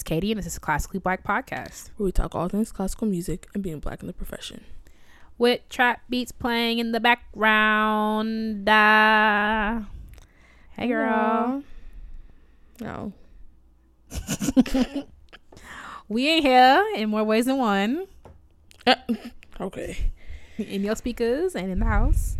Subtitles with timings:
[0.00, 1.90] It's Katie, and this is Classically Black Podcast.
[1.98, 4.64] Where we talk all things classical music and being black in the profession.
[5.36, 8.66] With trap beats playing in the background.
[8.66, 9.82] Uh,
[10.70, 11.62] hey, girl.
[12.80, 13.12] No.
[16.08, 18.06] we ain't here in more ways than one.
[18.86, 18.94] Uh,
[19.60, 20.12] okay.
[20.56, 22.38] In your speakers and in the house.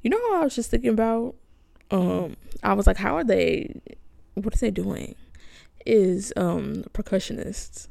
[0.00, 1.34] You know how I was just thinking about?
[1.90, 3.78] Um, I was like, how are they?
[4.32, 5.16] What are they doing?
[5.86, 7.88] Is um percussionists?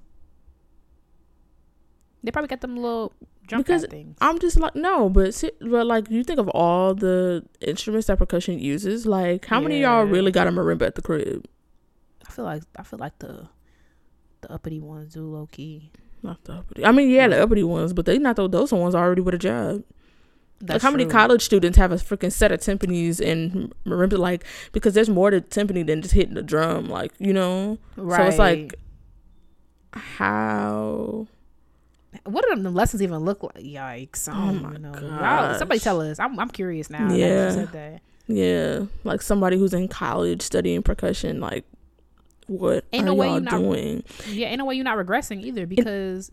[2.23, 3.13] They probably got them little
[3.47, 4.17] drum because things.
[4.21, 8.59] I'm just like no, but but like you think of all the instruments that percussion
[8.59, 9.05] uses.
[9.05, 11.45] Like how many of y'all really got a marimba at the crib?
[12.27, 13.49] I feel like I feel like the
[14.41, 15.91] the uppity ones do low key.
[16.23, 16.85] Not the uppity.
[16.85, 18.51] I mean, yeah, the uppity ones, but they not those.
[18.51, 19.83] Those ones already with a job.
[20.67, 24.17] Like how many college students have a freaking set of timpanis and marimba?
[24.17, 26.87] Like because there's more to timpani than just hitting the drum.
[26.89, 28.17] Like you know, Right.
[28.17, 28.75] so it's like
[29.93, 31.27] how
[32.25, 33.55] what do the lessons even look like?
[33.63, 34.27] Yikes!
[34.27, 35.55] I Oh my know.
[35.57, 36.19] Somebody tell us.
[36.19, 37.11] I'm I'm curious now.
[37.13, 37.67] Yeah.
[38.27, 41.39] yeah, like somebody who's in college studying percussion.
[41.39, 41.65] Like
[42.47, 44.03] what Ain't are no way y'all you not- doing?
[44.29, 46.29] Yeah, ain't no way you're not regressing either because,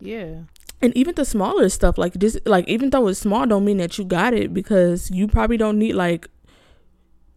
[0.00, 0.40] yeah,
[0.82, 3.98] and even the smaller stuff like this like even though it's small don't mean that
[3.98, 6.26] you got it because you probably don't need like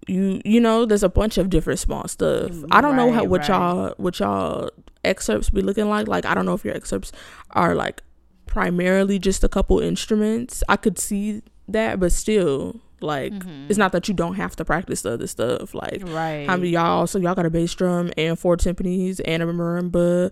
[0.07, 3.41] you you know there's a bunch of different small stuff i don't know how what
[3.41, 3.49] right.
[3.49, 4.69] y'all what y'all
[5.05, 7.11] excerpts be looking like like i don't know if your excerpts
[7.51, 8.01] are like
[8.45, 13.33] primarily just a couple instruments i could see that but still like
[13.69, 16.13] it's not that you don't have to practice the other stuff like Mm-hmm.
[16.15, 16.47] right.
[16.47, 17.05] how many y'all?
[17.05, 20.31] So y'all got a bass drum and four timpanis and a marimba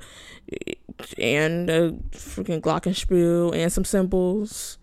[1.17, 4.77] and a freaking glockenspiel and some cymbals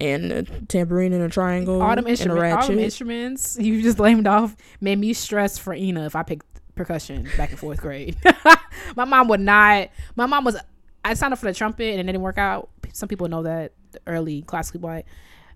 [0.00, 2.78] and a tambourine and a triangle all them and a instruments, all them ratchet.
[2.78, 6.46] instruments you just named off made me stress for Ina if I picked
[6.80, 8.16] percussion back in fourth grade.
[8.96, 9.90] my mom would not.
[10.16, 10.56] My mom was.
[11.04, 12.70] I signed up for the trumpet and it didn't work out.
[12.92, 13.72] Some people know that
[14.06, 15.04] early classically white.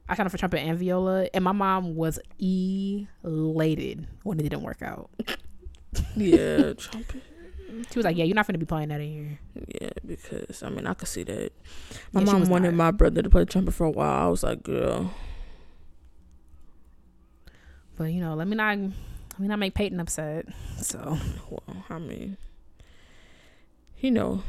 [0.09, 4.63] I signed up for trumpet and viola, and my mom was elated when it didn't
[4.63, 5.11] work out.
[6.17, 7.23] yeah, trumpet.
[7.91, 9.39] She was like, "Yeah, you're not going to be playing that in here."
[9.81, 11.53] Yeah, because I mean I could see that.
[12.13, 12.77] My Yeah, mom wanted not.
[12.77, 14.27] my brother to play trumpet for a while.
[14.27, 15.11] I was like, girl,
[17.97, 18.77] But you know, let me not.
[18.79, 20.47] Let me not make Peyton upset.
[20.79, 21.19] So
[21.51, 22.37] well, I mean,
[23.97, 24.43] he know,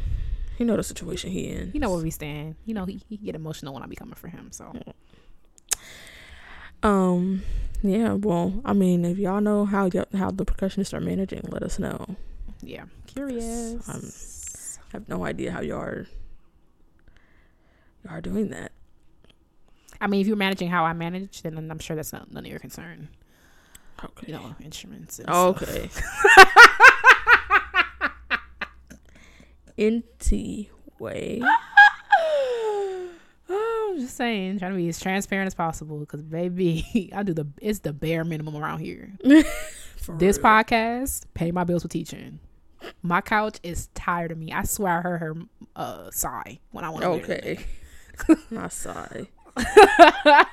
[0.58, 1.72] he know the situation he in.
[1.74, 2.56] you know where we stand.
[2.66, 4.52] You know he, he get emotional when I be coming for him.
[4.52, 4.74] So
[6.84, 7.42] Um,
[7.82, 8.14] yeah.
[8.14, 11.80] Well, I mean, if y'all know how y- how the percussionists are managing, let us
[11.80, 12.16] know.
[12.62, 12.86] yeah,
[13.16, 13.88] curious.
[13.90, 14.12] Um, I'm-
[14.94, 16.08] I have no idea how y'all are,
[18.04, 18.72] y'all are doing that.
[20.00, 22.50] I mean, if you're managing how I manage, then I'm sure that's not, none of
[22.52, 23.10] your concern.
[24.04, 24.28] Okay.
[24.28, 25.20] You know, instruments.
[25.28, 25.90] Okay.
[29.78, 31.42] Inti way.
[33.50, 37.34] Oh, I'm just saying, trying to be as transparent as possible because, baby, I do
[37.34, 39.14] the it's the bare minimum around here.
[39.98, 40.46] For This real.
[40.46, 42.40] podcast, pay my bills with teaching.
[43.02, 44.52] My couch is tired of me.
[44.52, 45.36] I swear I heard her
[45.76, 47.06] uh, sigh when I went.
[47.06, 47.60] Okay.
[48.58, 49.28] I sigh.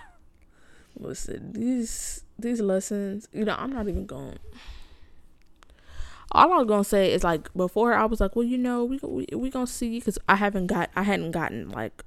[0.99, 4.39] Listen, these these lessons, you know, I'm not even going.
[6.33, 9.27] All I'm gonna say is like before I was like, well, you know, we we
[9.35, 12.05] we gonna see because I haven't got I hadn't gotten like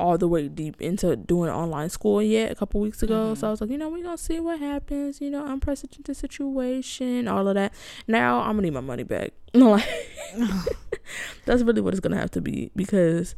[0.00, 3.34] all the way deep into doing online school yet a couple weeks ago.
[3.34, 3.46] So mm-hmm.
[3.46, 5.20] I was like, you know, we're gonna see what happens.
[5.20, 7.72] You know, unprecedented situation, all of that.
[8.08, 9.32] Now I'm gonna need my money back.
[9.54, 9.86] like
[11.44, 13.34] that's really what it's gonna have to be because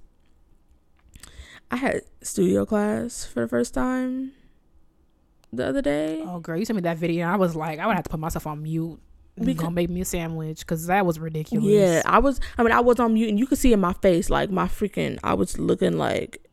[1.71, 4.33] I had studio class for the first time
[5.53, 6.23] the other day.
[6.25, 7.25] Oh, girl, you sent me that video.
[7.25, 9.01] And I was like, I would have to put myself on mute.
[9.37, 11.65] Because- gonna make me a sandwich because that was ridiculous.
[11.65, 12.39] Yeah, I was.
[12.59, 14.67] I mean, I was on mute, and you could see in my face, like my
[14.67, 15.19] freaking.
[15.25, 16.47] I was looking like,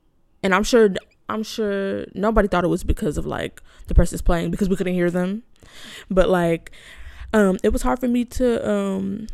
[0.44, 0.90] and I'm sure.
[1.32, 4.96] I'm sure nobody thought it was because of like the person's playing because we couldn't
[4.96, 5.44] hear them,
[6.10, 6.72] but like,
[7.34, 9.28] um, it was hard for me to um.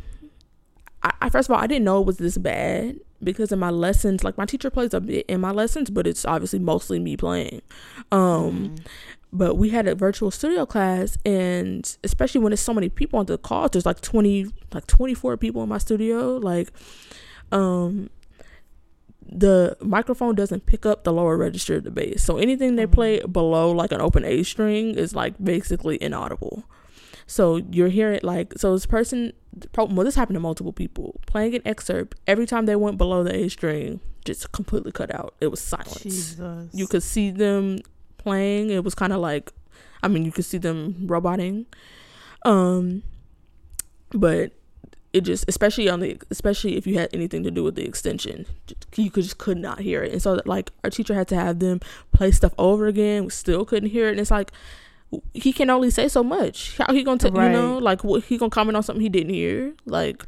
[1.03, 3.69] I, I first of all, I didn't know it was this bad because in my
[3.69, 7.15] lessons, like my teacher plays a bit in my lessons, but it's obviously mostly me
[7.15, 7.61] playing.
[8.11, 8.75] Um,
[9.35, 13.25] but we had a virtual studio class and especially when there's so many people on
[13.25, 16.69] the call there's like 20 like 24 people in my studio like
[17.51, 18.09] um
[19.27, 22.23] the microphone doesn't pick up the lower register of the bass.
[22.23, 26.63] So anything they play below like an open a string is like basically inaudible.
[27.27, 29.33] So you're hearing like so this person
[29.75, 31.19] well this happened to multiple people.
[31.25, 35.33] Playing an excerpt every time they went below the a string just completely cut out.
[35.41, 36.01] It was silence.
[36.01, 36.69] Jesus.
[36.73, 37.79] you could see them
[38.17, 38.69] playing.
[38.69, 39.51] It was kind of like
[40.03, 41.65] i mean you could see them roboting.
[42.43, 43.01] Um
[44.11, 44.51] but
[45.15, 48.45] it just especially on the especially if you had anything to do with the extension
[48.95, 50.11] you could just could not hear it.
[50.11, 51.79] And so like our teacher had to have them
[52.11, 53.23] play stuff over again.
[53.23, 54.11] We still couldn't hear it.
[54.11, 54.51] And it's like
[55.33, 56.77] he can only say so much.
[56.77, 57.47] How he gonna t- Right.
[57.47, 59.73] you know like what he gonna comment on something he didn't hear?
[59.85, 60.23] Like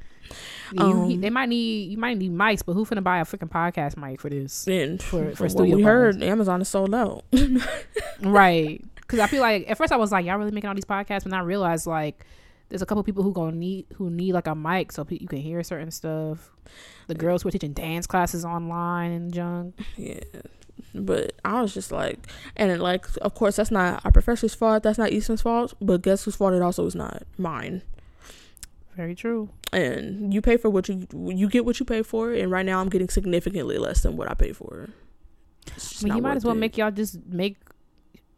[0.72, 3.26] You, he- Um, they might need you might need mics, but who finna buy a
[3.26, 4.68] freaking podcast mic for this?
[4.68, 7.24] and For- for studio we heard amazon is sold out.
[8.22, 8.84] Right?
[8.96, 11.24] Because I feel like at first I was like, y'all really making all these podcasts,
[11.24, 12.26] but then I realized like
[12.70, 15.28] there's a couple people who gonna need who need like a mic so pe- you
[15.28, 16.52] can hear certain stuff.
[17.08, 19.80] The girls who are teaching dance classes online and junk.
[19.96, 20.20] Yeah.
[20.94, 24.84] But I was just like, and like, of course, that's not our professor's fault.
[24.84, 25.74] That's not Eastman's fault.
[25.82, 27.24] But guess whose fault it also is not?
[27.38, 27.82] Mine.
[28.96, 29.50] Very true.
[29.72, 32.34] And you pay for what you you get what you pay for.
[32.34, 34.90] And right now, I'm getting significantly less than what I pay for.
[35.70, 36.60] I mean, you might as well it.
[36.60, 37.58] make y'all just make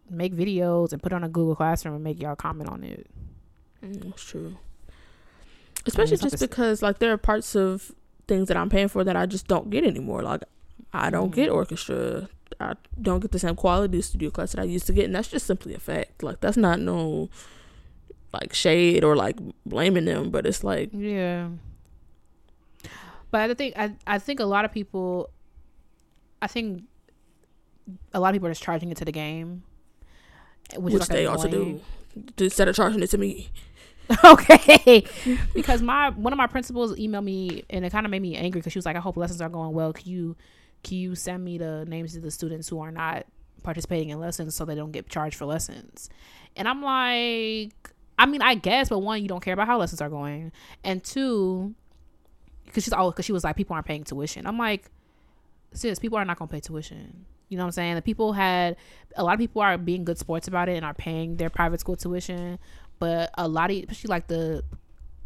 [0.09, 3.07] make videos and put on a Google Classroom and make y'all comment on it.
[3.83, 4.57] Mm, That's true.
[5.85, 7.91] Especially just because like there are parts of
[8.27, 10.21] things that I'm paying for that I just don't get anymore.
[10.23, 10.43] Like
[10.93, 11.35] I don't Mm.
[11.35, 12.29] get orchestra.
[12.59, 15.29] I don't get the same quality studio class that I used to get, and that's
[15.29, 16.21] just simply a fact.
[16.23, 17.29] Like that's not no
[18.33, 21.49] like shade or like blaming them, but it's like Yeah.
[23.31, 25.29] But I think I I think a lot of people
[26.41, 26.83] I think
[28.13, 29.63] a lot of people are just charging it to the game.
[30.77, 31.81] which, is, like, they ought to do
[32.37, 33.49] instead of charging it to me.
[34.23, 35.03] okay.
[35.53, 38.59] because my one of my principals emailed me and it kind of made me angry
[38.59, 39.94] because she was like, I hope lessons are going well.
[39.94, 40.35] Can you
[40.83, 43.25] can you send me the names of the students who are not
[43.63, 46.09] participating in lessons so they don't get charged for lessons?
[46.56, 50.01] And I'm like, I mean, I guess, but one, you don't care about how lessons
[50.01, 50.51] are going,
[50.83, 51.75] and two,
[52.65, 54.47] because she's all because she was like, people aren't paying tuition.
[54.47, 54.89] I'm like,
[55.73, 57.25] sis, people are not gonna pay tuition.
[57.50, 57.95] You know what I'm saying?
[57.95, 58.75] The people had
[59.15, 61.79] a lot of people are being good sports about it and are paying their private
[61.79, 62.59] school tuition,
[63.00, 64.63] but a lot of especially like the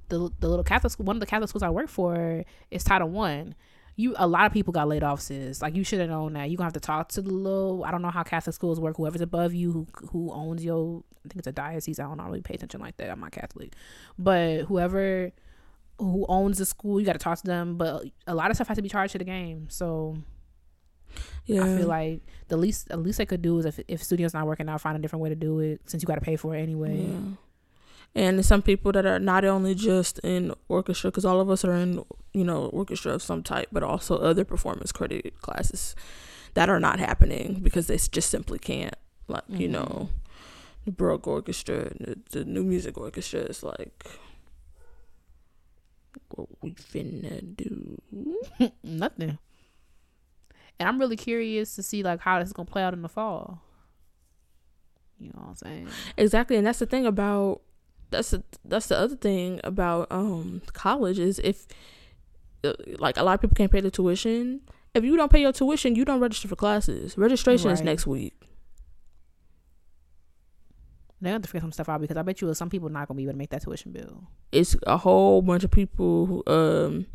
[0.10, 3.10] the the little Catholic school, one of the Catholic schools I work for is Title
[3.10, 3.56] One.
[3.96, 5.62] You a lot of people got laid off, sis.
[5.62, 6.50] Like you should have known that.
[6.50, 7.84] You gonna have to talk to the little.
[7.84, 8.98] I don't know how Catholic schools work.
[8.98, 12.00] Whoever's above you, who who owns your, I think it's a diocese.
[12.00, 13.12] I don't know, really pay attention like that.
[13.12, 13.74] I'm not Catholic,
[14.18, 15.31] but whoever
[16.00, 17.78] who owns the school, you got to talk to them.
[17.78, 19.68] But a lot of stuff has to be charged to the game.
[19.70, 20.18] So
[21.46, 24.34] Yeah, I feel like the least the least they could do is if if studio's
[24.34, 26.36] not working out, find a different way to do it since you got to pay
[26.36, 27.06] for it anyway.
[27.06, 27.20] Yeah.
[28.15, 31.74] And some people that are not only just in orchestra, because all of us are
[31.74, 35.95] in, you know, orchestra of some type, but also other performance credit classes
[36.54, 38.95] that are not happening because they just simply can't.
[39.27, 39.71] Like, you Mhm.
[39.71, 40.10] know,
[40.86, 44.06] the Baroque Orchestra, the, the New Music Orchestra is like,
[46.36, 48.00] what we finna do?
[48.83, 49.38] Nothing.
[50.80, 53.10] And I'm really curious to see like how this is gonna play out in the
[53.10, 53.62] fall.
[55.19, 55.88] You know what I'm saying?
[56.18, 57.62] Exactly, and that's the thing about
[58.13, 61.68] that's the that's the other thing about um college is if
[62.63, 64.62] uh, like a lot of people can't pay the tuition.
[64.93, 67.17] If you don't pay your tuition, you don't register for classes.
[67.17, 68.34] Registration is next week.
[71.20, 73.17] They have to figure some stuff out because I bet you some people not gonna
[73.17, 74.27] be able to make that tuition bill.
[74.51, 77.08] It's a whole bunch of people who um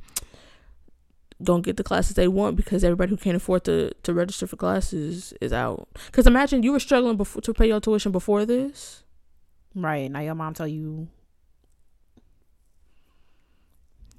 [1.40, 4.56] don't get the classes they want because everybody who can't afford to to register for
[4.56, 5.88] classes is out.
[6.06, 9.04] Because imagine you were struggling before to pay your tuition before this.
[9.74, 11.08] Right now, your mom tell you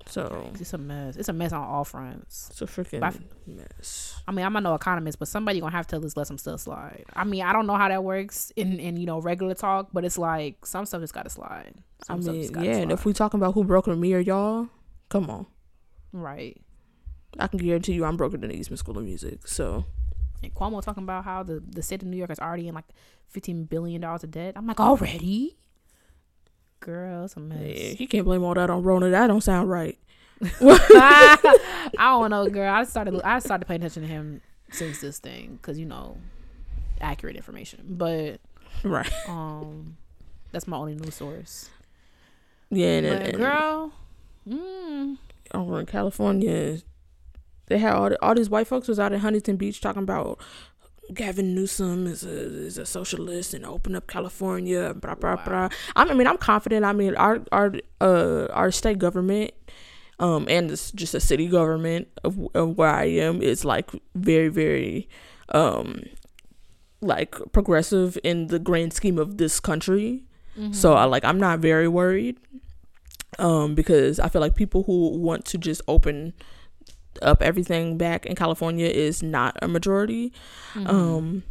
[0.10, 1.18] So it's a mess.
[1.18, 2.48] It's a mess on all fronts.
[2.50, 3.00] it's a freaking
[3.46, 4.16] mess.
[4.28, 7.06] I mean, I'm no economist, but somebody gonna have to just let some stuff slide.
[7.14, 10.04] I mean, I don't know how that works in in you know regular talk, but
[10.04, 11.76] it's like some stuff just gotta slide.
[12.04, 14.70] I Some stuff mean, yeah, and if we talking about who broke me or y'all,
[15.10, 15.46] come on.
[16.12, 16.60] right.
[17.38, 19.48] I can guarantee you I'm broker than the Eastman School of Music.
[19.48, 19.86] So
[20.42, 22.86] And Cuomo talking about how the, the state of New York is already in like
[23.28, 24.54] fifteen billion dollars of debt.
[24.56, 25.58] I'm like, already?
[26.80, 27.60] Girl, it's a mess.
[27.60, 29.10] yeah, he can't blame all that on Rona.
[29.10, 29.98] That don't sound right.
[30.62, 31.38] I
[31.98, 32.74] don't know, girl.
[32.74, 34.42] I started I started paying attention to him
[34.72, 36.18] since this thing because you know,
[37.02, 37.84] accurate information.
[37.90, 38.40] But
[38.84, 39.12] Right.
[39.28, 39.98] um,
[40.52, 41.70] that's my only news source.
[42.70, 43.92] Yeah, and, and, girl,
[44.48, 45.18] mm,
[45.54, 46.80] over in California,
[47.70, 50.40] they had all, the, all these white folks was out at Huntington Beach talking about
[51.14, 52.30] Gavin Newsom is a
[52.68, 54.94] is a socialist and open up California.
[54.94, 55.44] Blah blah Wow.
[55.46, 55.70] blah.
[55.96, 56.86] I mean, I'm confident.
[56.86, 59.52] I mean, our our uh our state government.
[60.20, 64.50] Um, and it's just a city government of, of where I am is like very,
[64.50, 65.08] very,
[65.54, 66.04] um,
[67.00, 70.26] like progressive in the grand scheme of this country.
[70.58, 70.74] mm-hmm.
[70.74, 72.38] So I like I'm not very worried.
[73.38, 76.34] Um, because I feel like people who want to just open
[77.22, 80.34] up everything back in California is not a majority.
[80.74, 80.90] Mm-hmm.
[80.90, 81.44] Um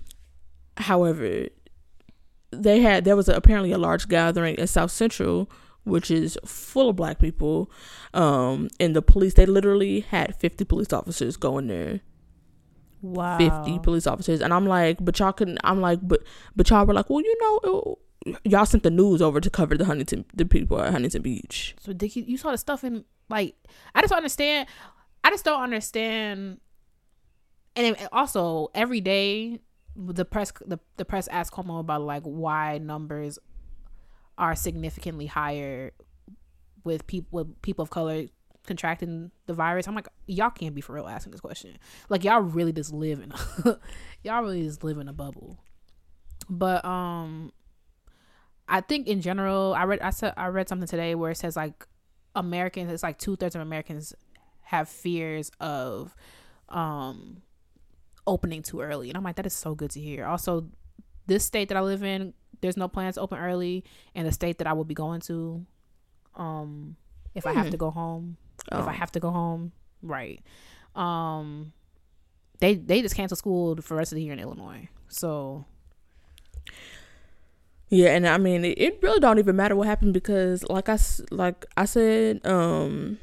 [0.77, 1.47] however,
[2.51, 5.51] they had there was a, apparently a large gathering in South Central
[5.89, 7.71] which is full of black people.
[8.15, 12.01] Um, and the police, they literally had 50 police officers going there.
[13.01, 13.39] Wow.
[13.39, 14.41] 50 police officers.
[14.41, 16.23] And I'm like, but y'all couldn't, I'm like, but,
[16.55, 19.77] but y'all were like, well, you know, it, y'all sent the news over to cover
[19.77, 21.75] the Huntington, the people at Huntington Beach.
[21.81, 22.29] So ridiculous.
[22.29, 23.55] You saw the stuff in like
[23.95, 24.69] I just understand.
[25.25, 26.61] I just don't understand.
[27.77, 29.61] And also every day,
[29.97, 33.39] the press the, the press asks Cuomo about like why numbers
[34.37, 35.93] are significantly higher
[36.85, 38.27] with people with people of color
[38.67, 39.89] contracting the virus.
[39.89, 41.77] I'm like, y'all can't be for real asking this question.
[42.09, 43.79] Like y'all really just live in a,
[44.23, 45.59] y'all really just live in a bubble.
[46.49, 47.53] But um
[48.69, 51.57] I think in general, I read I said I read something today where it says
[51.57, 51.87] like
[52.37, 54.15] Americans, it's like two thirds of Americans
[54.69, 56.15] have fears of
[56.69, 57.41] um
[58.27, 59.09] opening too early.
[59.09, 60.27] And I'm like, that is so good to hear.
[60.27, 60.67] Also,
[61.27, 63.85] this state that I live in, there's no plans to open early,
[64.15, 65.65] and the state that I will be going to,
[66.35, 66.97] um,
[67.35, 67.71] if I have Hmm.
[67.71, 68.37] to go home,
[68.71, 69.01] if I Oh.
[69.03, 69.73] have to go home,
[70.03, 70.43] right.
[70.95, 71.73] Um
[72.61, 74.89] they they just canceled school for the rest of the year in Illinois.
[75.09, 75.65] So
[77.89, 80.99] Yeah, and I mean, it, it really don't even matter what happened because, like I
[81.31, 83.19] like I said, um,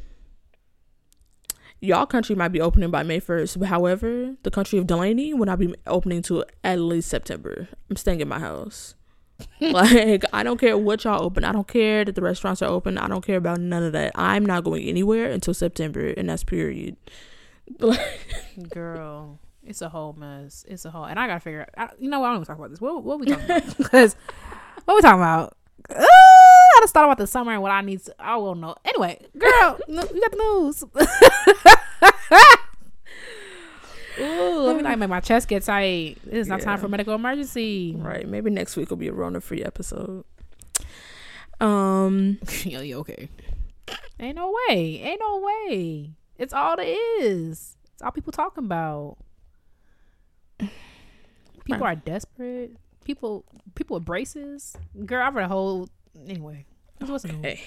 [1.82, 3.60] y'all country might be opening by May first.
[3.60, 7.68] But however, the country of Delaney will not be opening to at least September.
[7.90, 8.96] I'm staying in my house.
[9.60, 11.44] like I don't care what y'all open.
[11.44, 12.98] I don't care that the restaurants are open.
[12.98, 14.14] I don't care about none of that.
[14.16, 16.96] I'm not going anywhere until September, and that's period.
[18.70, 20.64] Girl, it's a whole mess.
[20.70, 21.68] It's a whole, and I gotta figure.
[21.78, 21.90] out.
[21.92, 22.28] I, you know what?
[22.28, 22.80] I don't even talk about this.
[22.80, 23.64] What what we talking about?
[23.78, 24.16] Because
[24.86, 25.58] what we talking about?
[26.76, 28.04] I just thought about the summer and what I need.
[28.06, 28.76] To, I will know.
[28.86, 30.84] Anyway, girl, you got the news.
[34.18, 36.18] Ooh, let me not make my chest get tight.
[36.26, 36.82] It is not time Yeah.
[36.82, 37.96] for medical emergency.
[37.98, 38.28] Right?
[38.28, 40.24] Maybe next week will be a Rona free episode.
[41.60, 42.38] Um.
[42.64, 43.30] Yo, you okay?
[44.20, 45.02] Ain't no way.
[45.04, 45.40] Ain't no
[45.70, 46.12] way.
[46.38, 46.86] It's all it
[47.22, 47.76] is.
[47.94, 49.18] It's all people talking about.
[51.66, 52.72] People are desperate.
[53.04, 53.44] People
[53.76, 54.76] people with braces.
[55.06, 55.90] Girl, I read a whole
[56.28, 56.66] anyway.
[57.00, 57.26] The news?
[57.26, 57.62] Okay.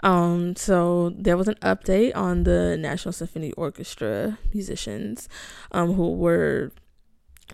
[0.00, 5.28] Um, so there was an update on the National Symphony Orchestra musicians,
[5.72, 6.72] um, who were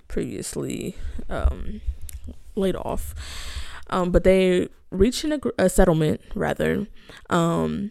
[0.07, 0.97] previously
[1.29, 1.81] um
[2.55, 3.15] laid off.
[3.91, 6.87] Um, but they reached an a settlement rather,
[7.31, 7.91] um,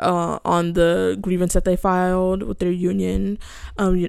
[0.00, 3.38] uh, on the grievance that they filed with their union.
[3.76, 4.08] Um,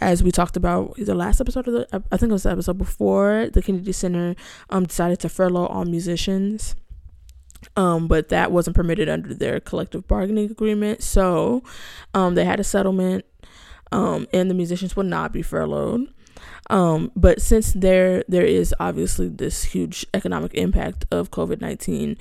[0.00, 2.78] as we talked about the last episode of the, I think it was the episode
[2.78, 4.34] before, the Kennedy Center
[4.70, 6.76] um decided to furlough all musicians
[7.76, 11.02] um, but that wasn't permitted under their collective bargaining agreement.
[11.02, 11.62] So
[12.12, 13.24] um, they had a settlement,
[13.92, 16.08] um, and the musicians would not be furloughed.
[16.70, 22.16] Um, but since there there is obviously this huge economic impact of COVID nineteen,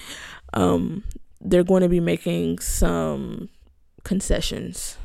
[0.54, 1.04] um,
[1.44, 3.50] they're going to be making some
[4.04, 4.98] concessions,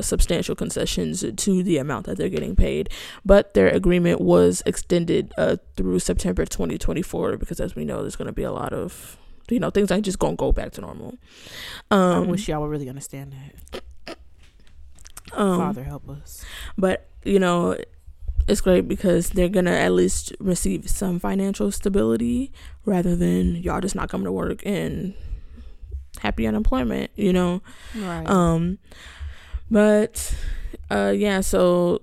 [0.00, 2.88] substantial concessions to the amount that they're getting paid.
[3.24, 8.26] But their agreement was extended uh, through September 2024 because, as we know, there's going
[8.26, 9.16] to be a lot of
[9.50, 11.14] you know things ain't just gonna go back to normal.
[11.90, 14.16] I Um, wish y'all would really understand that.
[15.32, 16.44] um, Father help us.
[16.76, 17.74] but you know
[18.46, 22.52] it's great because they're gonna at least receive some financial stability
[22.84, 25.14] rather than y'all just not coming to work and
[26.20, 27.62] happy unemployment you know
[27.96, 28.28] Right.
[28.28, 28.78] um
[29.70, 30.34] but
[30.90, 32.02] uh yeah so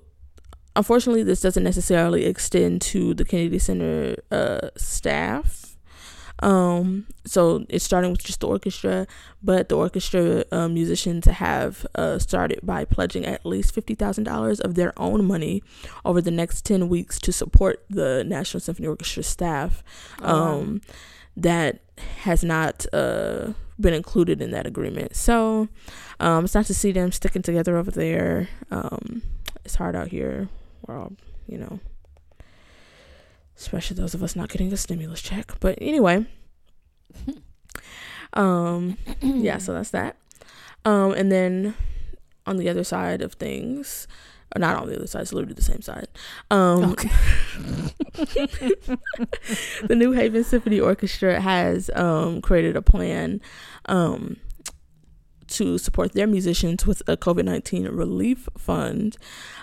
[0.76, 5.78] unfortunately this doesn't necessarily extend to the kennedy center uh staff
[6.40, 9.08] um so it's starting with just the orchestra
[9.42, 14.92] but the orchestra uh, musicians have uh, started by pledging at least $50000 of their
[14.98, 15.64] own money
[16.04, 19.82] over the next 10 weeks to support the national symphony orchestra staff
[20.22, 20.58] Oh, wow.
[20.60, 20.82] um
[21.38, 21.80] that
[22.24, 25.16] has not uh been included in that agreement.
[25.16, 25.68] So
[26.20, 28.50] um it's nice to see them sticking together over there.
[28.72, 29.22] Um
[29.64, 30.50] it's hard out here.
[30.86, 31.14] We're all
[31.48, 31.80] you know
[33.58, 35.54] especially those of us not getting a stimulus check.
[35.60, 36.26] But anyway.
[38.34, 40.18] Um yeah so that's that.
[40.84, 41.74] Um and then
[42.46, 44.08] on the other side of things
[44.56, 46.08] or not on the other side it's literally the same side
[46.50, 47.10] um Okay.
[49.88, 53.42] the New Haven Symphony Orchestra has um, created a plan
[53.86, 54.38] um,
[55.48, 59.18] to support their musicians with a COVID 19 relief fund.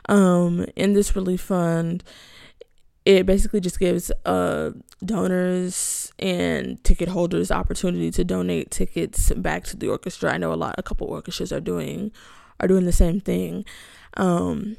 [0.08, 2.04] Um, in this relief fund,
[3.04, 4.70] it basically just gives uh,
[5.04, 10.32] donors and ticket holders the opportunity to donate tickets back to the orchestra.
[10.32, 12.12] I know a lot, a couple orchestras are doing
[12.61, 13.64] are doing the same thing.
[14.16, 14.76] Um,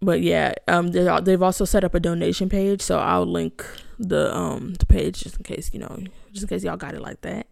[0.00, 3.64] but yeah, um, they've also set up a donation page, so I'll link
[3.98, 5.98] the um the page just in case you know,
[6.32, 7.46] just in case y'all got it like that.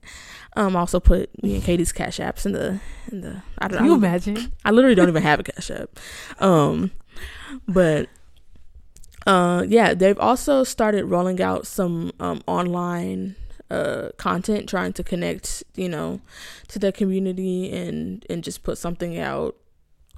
[0.54, 2.80] Um, I also put me and Katie's cash apps in the
[3.10, 3.42] in the.
[3.58, 4.52] I don't Can you I, imagine?
[4.64, 5.88] I literally don't even have a cash app.
[6.40, 6.90] Um,
[7.66, 8.08] but
[9.26, 13.36] uh, yeah, they've also started rolling out some um online
[13.72, 16.20] uh content, trying to connect, you know,
[16.68, 19.56] to their community and and just put something out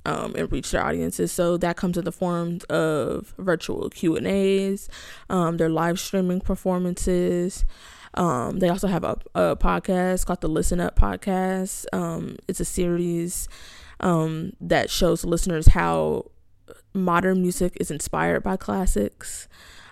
[0.07, 1.33] um, and reach their audiences.
[1.33, 4.89] So that comes in the form of virtual Q and A's,
[5.31, 7.65] um, their live streaming performances.
[8.15, 11.87] Um, they also have a, a podcast called the Listen Up Podcast.
[11.93, 13.49] Um, it's a series
[14.01, 16.31] um, that shows listeners how
[16.93, 19.49] modern music is inspired by classics.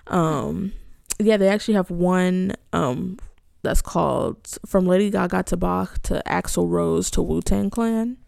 [0.07, 0.73] Um,
[1.19, 3.19] yeah, they actually have one um,
[3.63, 8.19] that's called From Lady Gaga to Bach to Axl Rose to Wu Tang Clan.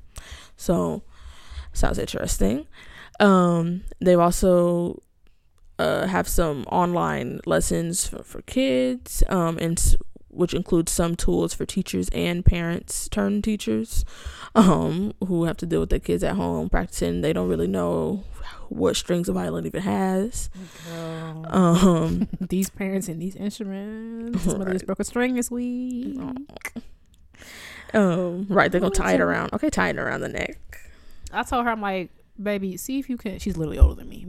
[0.57, 1.03] So
[1.73, 2.67] sounds interesting.
[3.21, 5.03] Um, they've also
[5.79, 9.97] uh, have some online lessons for, for kids, um, and
[10.35, 14.05] which includes some tools for teachers and parents turn teachers,
[14.55, 17.21] um, who have to deal with their kids at home practicing.
[17.21, 18.25] They don't really know
[18.69, 20.51] what strings a violin even has.
[20.93, 24.43] Um, these parents and these instruments.
[24.43, 24.87] Somebody just Right.
[24.87, 26.19] broke a string this week.
[27.95, 29.21] um, right, they're gonna What tie it?
[29.21, 29.53] around.
[29.53, 30.59] Okay, tie it around the neck.
[31.33, 32.11] I told her, I'm like,
[32.41, 33.39] baby, see if you can.
[33.39, 34.27] She's literally older than me.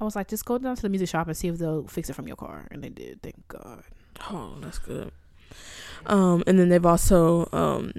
[0.00, 2.10] I was like, just go down to the music shop and see if they'll fix
[2.10, 2.66] it from your car.
[2.70, 3.22] And they did.
[3.22, 3.82] Thank God.
[4.30, 5.10] Oh, that's good.
[6.06, 7.92] Um, and then they've also um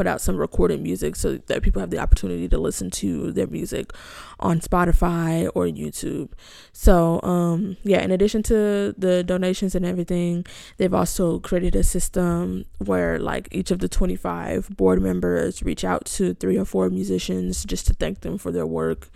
[0.00, 3.46] put out some recorded music so that people have the opportunity to listen to their
[3.46, 3.92] music
[4.38, 6.30] on Spotify or YouTube.
[6.72, 10.46] So, um, yeah, in addition to the donations and everything,
[10.78, 16.06] they've also created a system where like each of the 25 board members reach out
[16.06, 19.10] to three or four musicians just to thank them for their work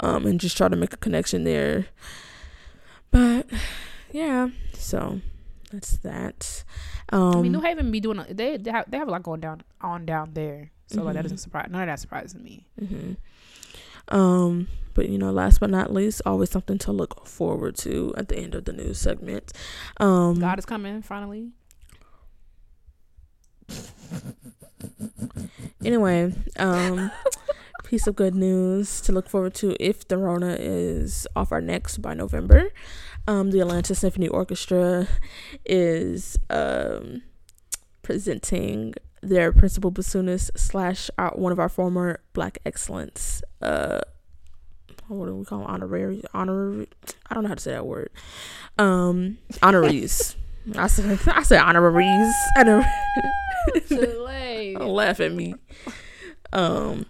[0.00, 1.86] um, and just try to make a connection there.
[3.10, 3.46] But
[4.12, 5.20] yeah, so
[5.70, 6.64] that's that.
[7.10, 8.18] Um, I mean, New Haven be doing.
[8.18, 10.70] A, they they have, they have a lot going down on down there.
[10.86, 11.22] So like that Mhm.
[11.24, 11.68] doesn't surprise.
[11.70, 12.66] None of that surprises me.
[12.78, 13.12] hmm
[14.08, 18.28] Um, but you know, last but not least, always something to look forward to at
[18.28, 19.52] the end of the news segment.
[20.00, 21.52] Um, God is coming finally.
[25.84, 27.10] anyway, um,
[27.84, 31.96] piece of good news to look forward to if the Rona is off our necks
[31.98, 32.70] by November.
[33.28, 35.06] Um, the Atlanta Symphony Orchestra
[35.66, 37.22] is um
[38.00, 43.42] presenting their principal bassoonist slash our, one of our former Black Excellence.
[43.60, 44.00] Uh,
[45.08, 45.66] what do we call them?
[45.68, 46.88] Honorary, honorary.
[47.28, 48.08] I don't know how to say that word.
[48.78, 50.34] Um, honorees.
[50.74, 52.34] I said I said honoraries.
[52.56, 52.90] Honor-
[54.72, 55.54] don't laugh at me.
[56.54, 57.04] Um,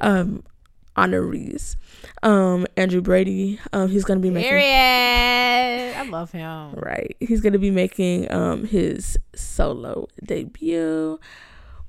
[0.00, 0.44] um,
[0.96, 1.74] honorees.
[2.22, 3.58] Um, Andrew Brady.
[3.72, 5.96] Um, he's gonna be making Period.
[5.96, 6.74] I love him.
[6.74, 7.16] right.
[7.20, 11.18] He's gonna be making um his solo debut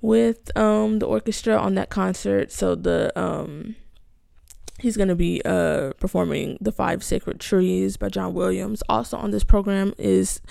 [0.02, 2.52] with um the orchestra on that concert.
[2.52, 3.76] So the um
[4.80, 8.84] he's gonna be uh performing the Five Sacred Trees by John Williams.
[8.90, 10.42] Also on this program is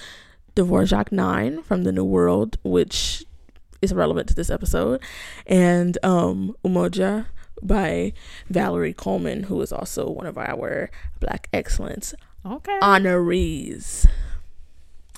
[0.56, 3.24] Dvorak Nine from the New World, which
[3.80, 5.00] is relevant to this episode,
[5.46, 7.26] and um Umoja
[7.62, 8.12] by
[8.48, 12.78] Valerie Coleman, who is also one of our Black Excellence Okay.
[12.82, 14.06] honorees.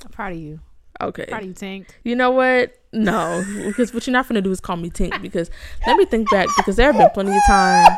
[0.05, 0.61] I'm proud of you.
[1.01, 1.27] Okay.
[1.27, 1.87] Proud of you, Tink.
[2.05, 2.79] You know what?
[2.93, 5.21] No, because what you're not gonna do is call me Tink.
[5.23, 5.51] Because
[5.87, 6.49] let me think back.
[6.57, 7.89] Because there have been plenty of times.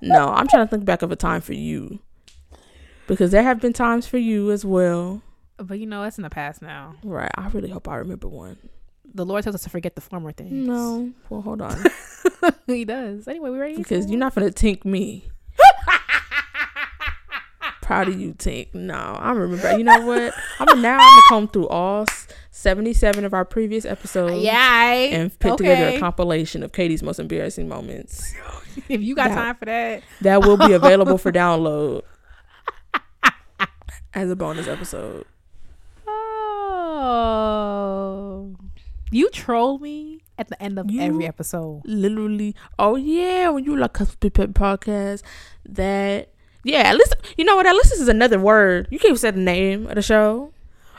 [0.00, 1.98] No, I'm trying to think back of a time for you.
[3.06, 5.22] Because there have been times for you as well.
[5.56, 6.94] But you know, that's in the past now.
[7.02, 7.30] Right.
[7.36, 8.58] I really hope I remember one.
[9.14, 10.52] The Lord tells us to forget the former things.
[10.52, 11.12] No.
[11.28, 11.76] Well, hold on.
[12.66, 13.28] he does.
[13.28, 13.76] Anyway, we ready?
[13.76, 15.28] Because you're not gonna Tink me.
[17.82, 18.72] Proud of you, Tink.
[18.74, 19.76] No, I remember.
[19.76, 20.32] You know what?
[20.60, 20.94] I'm now.
[20.98, 22.06] I'm gonna comb through all
[22.50, 24.42] 77 of our previous episodes.
[24.42, 24.54] Yeah.
[24.56, 28.34] I- and put together a compilation of Katie's most embarrassing moments
[28.88, 32.02] if you got That- time for that, that will be available for download
[34.14, 35.26] as a bonus episode.
[37.22, 38.54] oh,
[39.12, 41.82] you troll me at the end of You- every episode.
[41.84, 45.22] Literally, oh yeah, when you like Custom Pip podcast,
[45.68, 46.30] that
[46.64, 47.66] yeah, at least you know what?
[47.66, 48.88] At least this is another word.
[48.90, 50.52] You can't say the name of the show.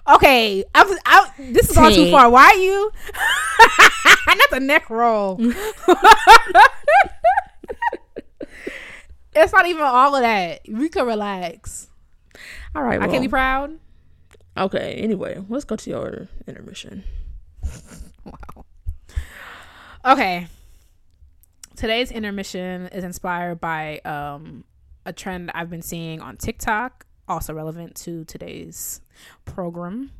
[0.07, 1.29] Okay, I was out.
[1.37, 2.29] This is going too far.
[2.29, 2.91] Why are you?
[4.27, 5.37] Not the neck roll.
[9.35, 10.61] it's not even all of that.
[10.67, 11.89] We can relax.
[12.75, 13.77] All right, I can't be proud.
[14.57, 14.95] okay.
[14.95, 17.03] Anyway, let's go to your intermission.
[18.25, 18.65] Wow.
[20.05, 20.47] Okay.
[21.75, 24.63] today's intermission is inspired by um,
[25.05, 29.01] a trend I've been seeing on TikTok, also relevant to today's
[29.43, 30.11] program.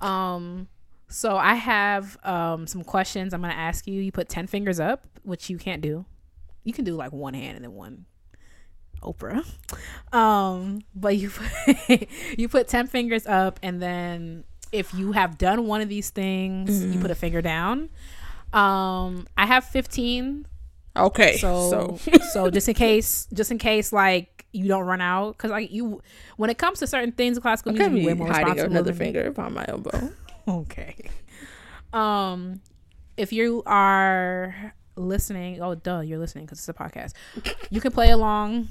[0.00, 0.68] Um,
[1.08, 4.00] so I have um, some questions I'm going to ask you.
[4.00, 6.04] You put 10 fingers up, which you can't do.
[6.64, 8.06] You can do like one hand and then one
[9.02, 9.44] Oprah.
[10.14, 11.30] Um, but you
[11.88, 16.10] put, you put 10 fingers up and then if you have done one of these
[16.10, 17.90] things, you put a finger down.
[18.52, 20.46] Um, I have 15
[20.96, 21.38] Okay.
[21.38, 25.50] so So, so just in case just in case like you don't run out because
[25.50, 26.02] like you
[26.36, 29.30] when it comes to certain things in classical music you're way more hiding another finger
[29.30, 30.10] behind my elbow.
[30.48, 30.94] okay
[31.94, 32.60] um
[33.16, 37.12] if you are listening oh duh you're listening because it's a podcast
[37.70, 38.68] you can play along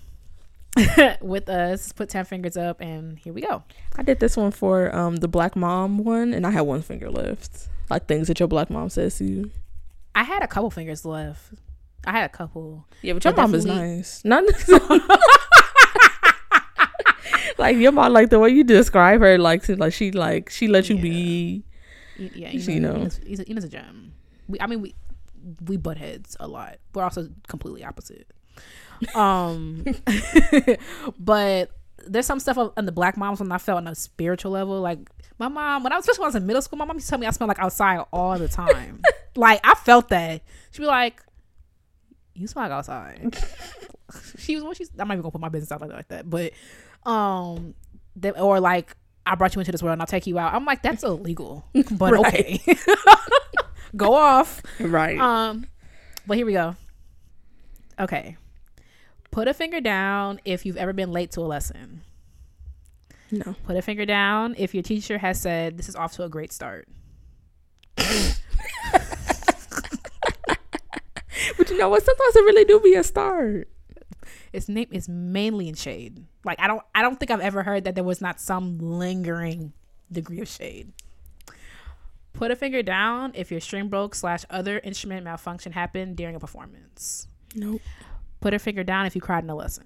[1.21, 3.61] with us put 10 fingers up and here we go
[3.97, 7.09] I did this one for um the black mom one, and I had one finger
[7.09, 7.67] left.
[7.89, 9.51] Like things that your black mom says to you.
[10.15, 11.53] i had a couple fingers left
[12.05, 14.23] i had a couple Yeah, but your But mom is nice.
[14.23, 14.45] Not
[17.57, 20.89] like your mom, like the way you describe her, like like she like she let
[20.89, 21.63] you be.
[22.17, 22.99] Yeah You know, know.
[23.01, 24.13] Ina's, he's a, Ina's a gem
[24.47, 24.93] we, i mean we
[25.65, 28.27] we butt heads a lot we're also completely opposite
[29.15, 29.83] um
[31.19, 31.71] but
[32.07, 34.99] there's some stuff on the black moms when i felt on a spiritual level like
[35.39, 37.07] my mom when i was especially when i was in middle school my mom used
[37.07, 39.01] to tell me i smell like outside all the time
[39.35, 41.21] like i felt that she'd be like
[42.35, 43.37] you smell like outside
[44.37, 46.51] she was when she's i'm not even gonna put my business out like, that but
[47.05, 47.73] um
[48.15, 48.95] that, or like
[49.25, 50.53] I brought you into this world and I'll take you out.
[50.53, 51.65] I'm like, that's illegal.
[51.91, 52.59] But okay.
[53.95, 54.61] Go off.
[54.79, 55.19] Right.
[55.19, 55.67] Um,
[56.25, 56.75] but here we go.
[57.99, 58.37] Okay.
[59.31, 62.01] Put a finger down if you've ever been late to a lesson.
[63.31, 63.55] no.
[63.65, 66.51] Put a finger down if your teacher has said this is off to a great
[66.51, 66.87] start.
[71.57, 72.03] But you know what?
[72.03, 73.67] Sometimes it really do be a start.
[74.53, 76.25] Its name is mainly in shade.
[76.43, 79.73] Like I don't I don't think I've ever heard that there was not some lingering
[80.11, 80.91] degree of shade.
[82.33, 86.39] Put a finger down if your string broke slash other instrument malfunction happened during a
[86.39, 87.27] performance.
[87.55, 87.81] Nope.
[88.41, 89.85] Put a finger down if you cried in a lesson.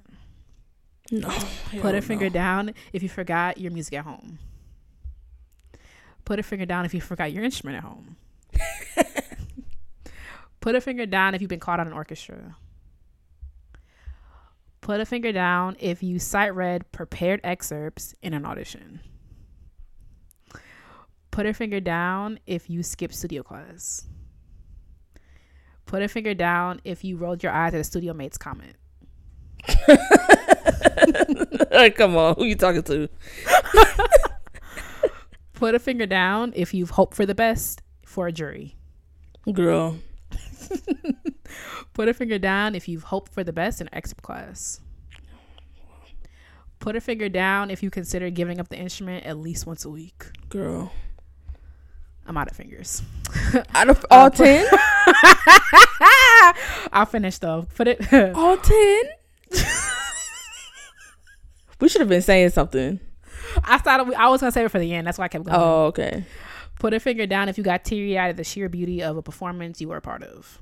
[1.11, 1.29] No.
[1.81, 4.39] Put a finger down if you forgot your music at home.
[6.23, 8.15] Put a finger down if you forgot your instrument at home.
[10.61, 12.55] Put a finger down if you've been caught on an orchestra.
[14.81, 19.01] Put a finger down if you sight read prepared excerpts in an audition.
[21.29, 24.05] Put a finger down if you skipped studio class.
[25.85, 28.75] Put a finger down if you rolled your eyes at a studio mate's comment.
[31.95, 33.09] Come on, who you talking to?
[35.53, 38.75] Put a finger down if you've hoped for the best for a jury.
[39.51, 39.97] Girl.
[41.93, 44.81] Put a finger down if you've hoped for the best in excerpt class.
[46.79, 49.89] Put a finger down if you consider giving up the instrument at least once a
[49.89, 50.25] week.
[50.49, 50.91] Girl.
[52.27, 53.01] I'm out of fingers.
[53.73, 54.67] Out of um, all ten?
[56.91, 57.67] I'll finish though.
[57.75, 58.13] Put it.
[58.35, 59.03] all ten?
[61.79, 62.99] we should have been saying something.
[63.63, 65.07] I thought I was gonna save it for the end.
[65.07, 65.57] That's why I kept going.
[65.57, 66.25] Oh, okay.
[66.79, 69.21] Put a finger down if you got teary eyed at the sheer beauty of a
[69.21, 70.61] performance you were a part of.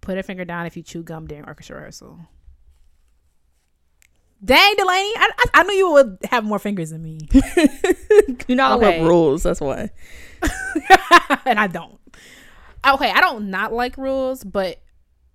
[0.00, 2.20] Put a finger down if you chew gum during orchestra rehearsal.
[4.42, 7.18] Dang, Delaney, I, I, I knew you would have more fingers than me,
[8.48, 9.42] You know I love rules.
[9.42, 9.90] That's why.
[11.44, 11.98] and I don't.
[12.86, 14.80] Okay, I don't not like rules, but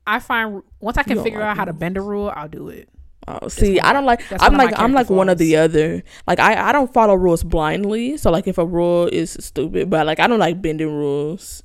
[0.07, 2.69] I find once I can figure like out how to bend a rule, I'll do
[2.69, 2.89] it.
[3.27, 4.27] Oh, see, one I don't like.
[4.29, 4.77] that's I'm like.
[4.77, 5.39] I'm like character one or flaws.
[5.39, 6.03] the other.
[6.27, 8.17] Like I, I don't follow rules blindly.
[8.17, 11.63] So like, if a rule is stupid, but like I don't like bending rules.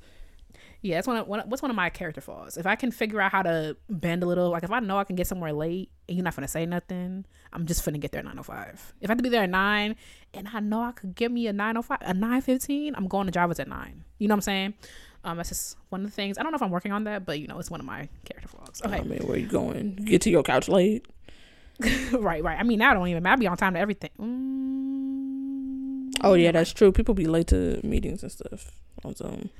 [0.83, 2.57] Yeah, that's one of one, what's one of my character flaws.
[2.57, 5.05] If I can figure out how to bend a little, like if I know I
[5.05, 8.21] can get somewhere late and you're not gonna say nothing, I'm just finna get there
[8.21, 8.95] at nine oh five.
[9.03, 9.97] If I have to be there at nine
[10.33, 13.09] and I know I could give me a nine oh five, a nine fifteen, I'm
[13.09, 14.05] going to Java's at nine.
[14.19, 14.75] You know what I'm saying?
[15.25, 16.39] Um, that's just one of the things.
[16.39, 18.09] I don't know if I'm working on that, but you know, it's one of my
[18.25, 18.81] character flaws.
[18.85, 19.97] I Okay, mean, where you going?
[19.97, 21.07] Get to your couch late.
[22.13, 22.59] right, right.
[22.59, 23.27] I mean, now I don't even.
[23.27, 24.11] I'll be on time to everything.
[24.19, 26.93] Mm, Oh yeah, that's true.
[26.93, 28.73] People be late to meetings and stuff
[29.05, 29.51] on Zoom.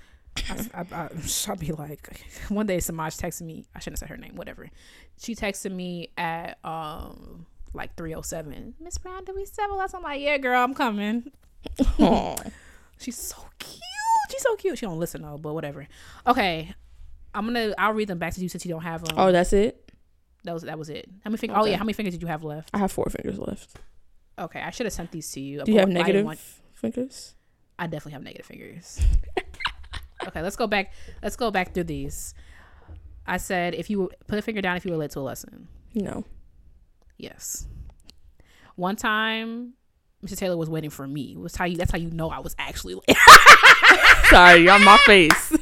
[0.49, 1.09] I, I, I,
[1.49, 3.65] I'll be like, one day Samaj texted me.
[3.75, 4.37] I shouldn't have said her name.
[4.37, 4.71] Whatever.
[5.19, 8.75] She texted me at um like three oh seven.
[8.81, 9.95] Miss Brown, did we settle last?
[9.95, 11.31] I'm like, yeah, girl, I'm coming.
[12.99, 13.81] She's so cute.
[14.31, 14.79] She's so cute.
[14.79, 15.87] She don't listen though, but whatever.
[16.27, 16.73] Okay,
[17.35, 17.75] I'm gonna.
[17.79, 19.17] I'll read them back to you since you don't have them.
[19.19, 19.91] oh, that's it.
[20.45, 21.09] that was that was it.
[21.25, 21.59] How many fingers?
[21.61, 22.71] Oh yeah, how many fingers did you have left?
[22.73, 23.77] I have four fingers left.
[24.39, 25.63] Okay, I should have sent these to you.
[25.65, 26.39] Do you have negative want-
[26.75, 27.35] fingers?
[27.79, 29.01] I definitely have negative fingers.
[30.27, 30.93] okay, let's go back.
[31.23, 32.35] Let's go back through these.
[33.27, 35.69] I said if you put a finger down if you were late to a lesson.
[35.95, 36.25] No.
[37.19, 37.67] Yes.
[38.77, 39.75] One time,
[40.25, 40.37] Mr.
[40.37, 41.37] Taylor was waiting for me.
[41.37, 41.77] Was how you.
[41.77, 43.17] That's how you know I was actually late.
[44.31, 45.53] Sorry, on my face.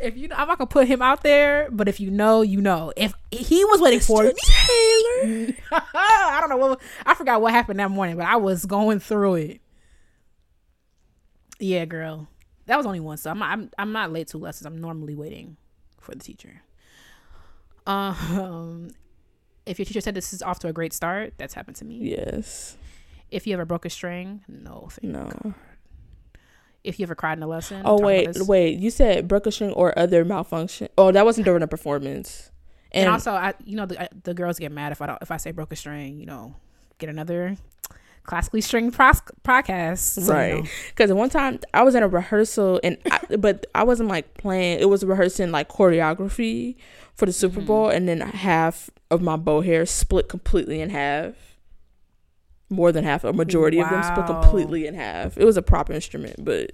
[0.00, 2.60] if you, know, I'm not gonna put him out there, but if you know, you
[2.60, 2.92] know.
[2.96, 5.54] If he was waiting for me, Taylor.
[5.94, 9.36] I don't know what I forgot what happened that morning, but I was going through
[9.36, 9.60] it.
[11.58, 12.28] Yeah, girl,
[12.66, 13.16] that was only one.
[13.16, 14.66] So I'm I'm I'm not late to lessons.
[14.66, 15.56] I'm normally waiting
[16.00, 16.62] for the teacher.
[17.86, 18.90] Um,
[19.68, 21.98] if your teacher said this is off to a great start, that's happened to me.
[22.00, 22.76] Yes.
[23.30, 24.88] If you ever broke a string, no.
[24.90, 25.24] Thank No.
[25.24, 25.54] God.
[26.84, 28.78] If you ever cried in a lesson, Oh wait, wait.
[28.78, 30.88] You said brookishing or other malfunction.
[30.96, 32.50] Oh, that wasn't during a performance.
[32.92, 35.18] And, And, also, I you know the I- the girls get mad if I don't
[35.20, 36.18] if I say broke a string.
[36.18, 36.54] You know,
[36.98, 37.56] get another
[38.22, 39.98] classically stringed pros- podcast.
[39.98, 40.54] So, you right?
[40.64, 40.70] know.
[40.90, 44.80] Because one time I was in a rehearsal and I, but I wasn't like playing.
[44.80, 46.76] It was rehearsing like choreography
[47.18, 47.66] for the Super Mhm.
[47.66, 51.34] Bowl, and then half of my bow hair split completely in half.
[52.70, 55.36] More than half, a majority of them split completely in half.
[55.38, 56.72] It was a proper instrument, but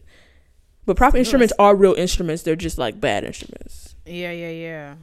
[0.86, 2.42] but proper instruments are real instruments.
[2.42, 3.94] They're just like bad instruments.
[4.04, 4.94] Yeah, yeah, yeah.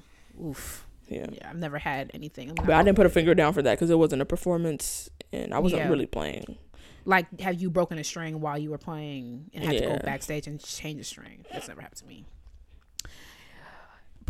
[0.45, 0.85] Oof.
[1.07, 1.25] Yeah.
[1.31, 2.53] Yeah, I've never had anything.
[2.53, 5.53] But I didn't put a finger down for that because it wasn't a performance and
[5.53, 5.89] I wasn't Yeah.
[5.89, 6.57] really playing.
[7.03, 10.45] like have you broken a string while you were playing and had to go backstage
[10.45, 11.43] and change a string.
[11.51, 12.25] That's never happened to me.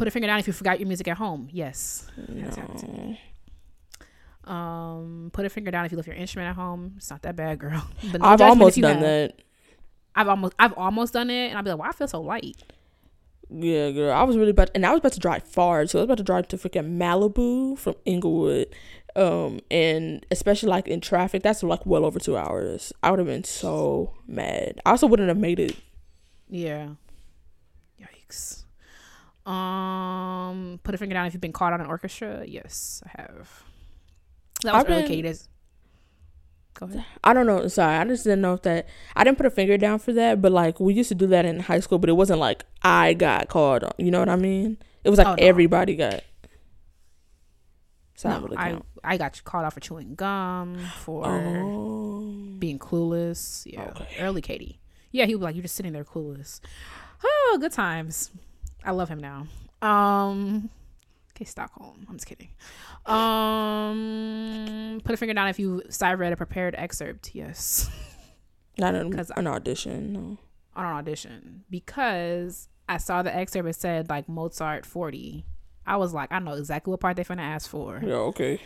[0.01, 1.47] Put a finger down if you forgot your music at home.
[1.51, 2.09] Yes.
[2.17, 2.87] That's happened to
[4.47, 4.51] No.
[4.51, 6.95] Um, put a finger down if you left your instrument at home.
[6.97, 7.87] It's not that bad, girl.
[8.11, 9.01] But I've almost done have.
[9.01, 9.41] that.
[10.15, 12.63] I've almost I've almost done it, and I'll be like, "Why I feel so light?"
[13.51, 14.11] Yeah, girl.
[14.11, 16.17] I was really about, and I was about to drive far, so I was about
[16.17, 18.73] to drive to freaking Malibu from Inglewood,
[19.15, 22.91] um, and especially like in traffic, that's like well over two hours.
[23.03, 24.81] I would have been so mad.
[24.83, 25.75] I also wouldn't have made it.
[26.49, 26.89] Yeah.
[28.01, 28.60] Yikes.
[29.45, 32.43] Um, put a finger down if you've been caught on an orchestra.
[32.47, 33.63] Yes, I have.
[34.63, 35.47] That was I've early been- Cadence.
[36.75, 37.05] Go ahead.
[37.23, 37.67] I don't know.
[37.67, 38.87] Sorry, I just didn't know if that.
[39.15, 41.45] I didn't put a finger down for that, but like we used to do that
[41.45, 43.91] in high school, but it wasn't like I got called on.
[43.97, 44.77] You know what I mean?
[45.03, 45.43] It was like Oh, no.
[45.45, 46.21] everybody got.
[48.15, 48.81] So I No, really I.
[49.03, 52.19] I got called out for chewing gum for Oh.
[52.59, 53.63] being clueless.
[53.71, 54.07] Yeah, Okay.
[54.19, 54.79] early Katie.
[55.11, 56.61] Yeah, he was like, "You're just sitting there clueless."
[57.23, 58.31] Oh, good times.
[58.83, 59.47] I love him now.
[59.81, 60.69] Um,
[61.35, 62.05] okay, Stockholm.
[62.09, 62.49] I'm just kidding.
[63.05, 67.33] Um, put a finger down if you side read a prepared excerpt.
[67.33, 67.89] Yes.
[68.77, 70.13] Not an, 'Cause an audition.
[70.13, 70.37] No.
[70.75, 75.45] on an audition because I saw the excerpt it said like Mozart 40.
[75.85, 77.99] I was like, I know exactly what part they're gonna ask for.
[78.03, 78.13] Yeah.
[78.15, 78.61] Okay.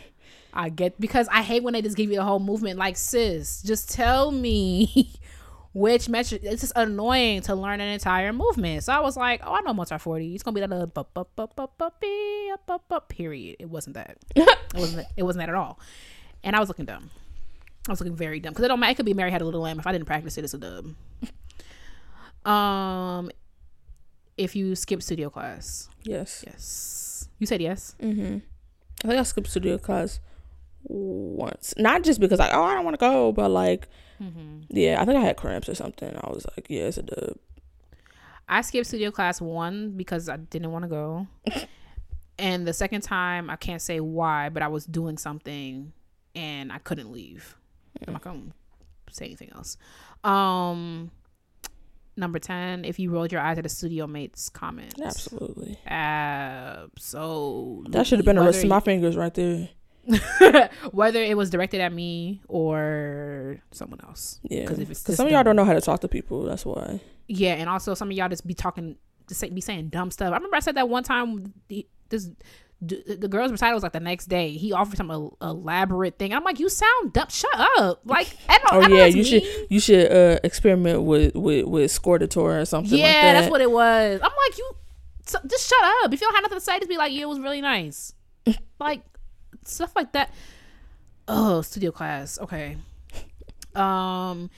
[0.52, 3.62] I get because I hate when they just give you a whole movement like sis,
[3.62, 5.12] just tell me
[5.78, 8.82] which metric it's just annoying to learn an entire movement.
[8.82, 10.34] So I was like, Oh, I know Mozart 40.
[10.34, 13.56] It's gonna be that little bup, bup, bup, bup, bup, bee, up, up, up, period.
[13.58, 14.16] It wasn't that.
[14.36, 15.78] it wasn't it wasn't that at all.
[16.42, 17.10] And I was looking dumb.
[17.88, 18.52] I was looking very dumb.
[18.54, 18.92] Because it don't matter.
[18.92, 19.78] It could be Mary Had a Little Lamb.
[19.78, 20.94] If I didn't practice it, it's a dub.
[22.44, 23.30] Um,
[24.36, 26.44] if you skip studio class, Yes.
[26.46, 27.96] yes, you said yes.
[28.00, 28.38] Mm-hmm.
[29.04, 30.20] I think I skipped studio class
[30.84, 31.74] once.
[31.76, 33.88] Not just because like, oh, I don't want to go, but like,
[34.22, 34.60] Mm-hmm.
[34.70, 36.16] yeah, I think I had cramps or something.
[36.16, 37.36] I was like, yeah, it's a dub.
[38.48, 41.26] I skipped studio class one because I didn't want to go,
[42.38, 45.92] and the second time I can't say why, but I was doing something
[46.34, 47.56] and I couldn't leave.
[48.06, 48.52] I'm not gonna
[49.10, 49.76] say anything else.
[50.22, 51.10] Um,
[52.16, 55.78] number ten, if you rolled your eyes at a studio mate's comments, Absolutely.
[55.86, 57.90] Absolutely.
[57.92, 59.68] That should have been a rest of my fingers right there.
[60.92, 64.40] whether it was directed at me or someone else.
[64.42, 64.66] Yeah.
[64.66, 66.42] 'Cause if it's Because some of y'all don't know how to talk to people.
[66.44, 67.00] That's why.
[67.28, 68.96] Yeah, and also some of y'all just be talking,
[69.28, 70.32] just say, be saying dumb stuff.
[70.32, 71.52] I remember I said that one time.
[71.68, 72.30] The, this
[72.82, 74.50] the girl's recital was like the next day.
[74.50, 76.34] He offered some el- elaborate thing.
[76.34, 77.28] I'm like, you sound dumb.
[77.30, 78.02] Shut up.
[78.04, 78.84] Like, I don't.
[78.92, 82.98] Oh I yeah, you should you should uh experiment with with with scordatura or something
[82.98, 83.32] Yeah, like that.
[83.32, 84.20] that's what it was.
[84.22, 84.70] I'm like, you
[85.26, 86.12] so, just shut up.
[86.12, 88.12] If you don't have nothing to say, just be like, yeah, it was really nice.
[88.78, 89.00] like
[89.68, 90.32] stuff like that.
[91.28, 92.38] Oh, studio class.
[92.38, 92.76] Okay.
[93.74, 94.50] Um,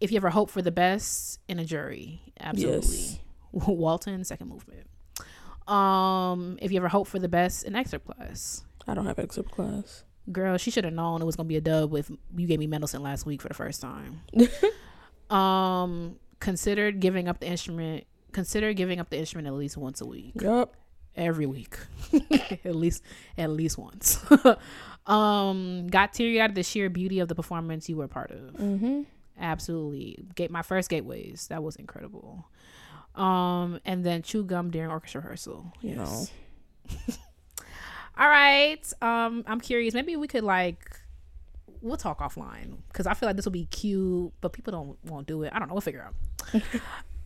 [0.00, 2.86] if you ever hope for the best in a jury, absolutely.
[2.96, 3.18] Yes.
[3.52, 4.86] Walton, second movement.
[5.68, 9.50] Um, if you ever hope for the best in excerpt class, I don't have excerpt
[9.50, 10.04] class.
[10.30, 12.66] girl, she should have known it was gonna be a dub with you gave me
[12.66, 14.20] Mendelssohn last week for the first time.
[15.36, 18.04] um, considered giving up the instrument.
[18.32, 20.76] Consider giving up the instrument at least once a week Yup.
[21.16, 21.76] Every week
[22.64, 23.02] at least
[23.38, 24.24] at least once
[25.06, 28.52] um got teary eyed at the sheer beauty of the performance you were part of
[28.54, 29.02] Mm-hmm.
[29.40, 32.44] absolutely gate my first gateways that was incredible
[33.16, 35.72] Um, and then chew gum during orchestra rehearsal.
[35.82, 35.90] No.
[36.04, 36.30] Yes.
[38.18, 38.84] All right.
[39.00, 39.94] Um, I'm curious.
[39.94, 41.00] Maybe we could like
[41.80, 45.26] we'll talk offline because I feel like this will be cute, but people don't won't
[45.26, 45.52] do it.
[45.54, 45.74] I don't know.
[45.74, 46.62] We'll figure out.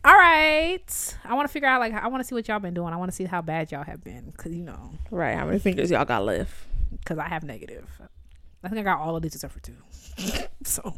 [0.03, 1.17] All right.
[1.23, 2.91] I want to figure out like I want to see what y'all been doing.
[2.93, 5.35] I want to see how bad y'all have been because you know Right.
[5.37, 6.53] How many fingers y'all got left?
[6.99, 7.87] because I have negative.
[8.63, 9.75] I think I got all of these except for two.
[10.63, 10.93] so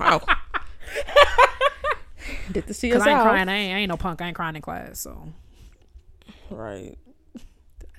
[0.00, 0.20] Wow.
[2.50, 3.48] Did the us I ain't crying.
[3.48, 4.20] I ain't, I ain't no punk.
[4.20, 5.00] I ain't crying in class.
[5.00, 5.28] So
[6.50, 6.96] Right.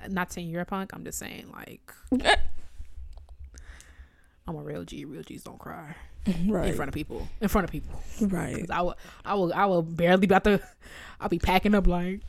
[0.08, 0.90] not saying you're a punk.
[0.94, 1.92] I'm just saying like
[4.46, 5.04] I'm a real G.
[5.04, 5.96] Real G's don't cry
[6.46, 6.68] right.
[6.68, 7.28] in front of people.
[7.40, 8.00] In front of people.
[8.20, 8.66] Right.
[8.70, 10.60] I will, I will, I will barely be about to.
[11.20, 12.20] I'll be packing up like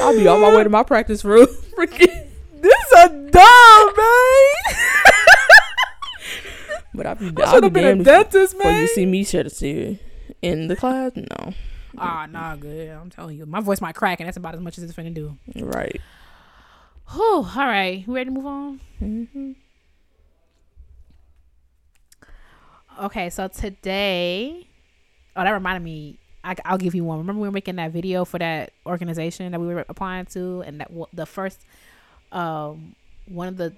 [0.00, 1.46] I'll be on my way to my practice room.
[1.76, 2.28] Freaking,
[2.60, 4.76] this is a dumb man.
[6.94, 9.98] but I'll be, I'll be damned if dentist, before you see me shed a tear
[10.42, 11.12] in the class.
[11.16, 11.54] No.
[11.96, 12.90] Ah, nah, good.
[12.90, 15.12] I'm telling you, my voice might crack, and that's about as much as it's finna
[15.12, 15.36] do.
[15.56, 16.00] Right.
[17.12, 18.80] Whew, all right, we ready to move on?
[19.00, 19.52] Mm-hmm.
[22.98, 24.66] Okay, so today,
[25.36, 26.18] oh, that reminded me.
[26.42, 27.18] I, I'll give you one.
[27.18, 30.80] Remember we were making that video for that organization that we were applying to, and
[30.80, 31.60] that w- the first,
[32.32, 32.94] um,
[33.26, 33.72] one of the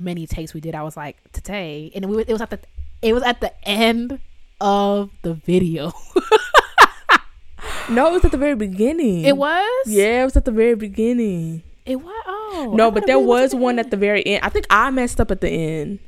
[0.00, 2.58] many takes we did, I was like today, and we it was at the
[3.00, 4.18] it was at the end
[4.60, 5.92] of the video.
[7.86, 9.26] No, it was at the very beginning.
[9.26, 9.84] It was.
[9.86, 11.62] Yeah, it was at the very beginning.
[11.84, 12.24] It was.
[12.26, 14.42] Oh no, but there was one at the very end.
[14.42, 15.98] I think I messed up at the end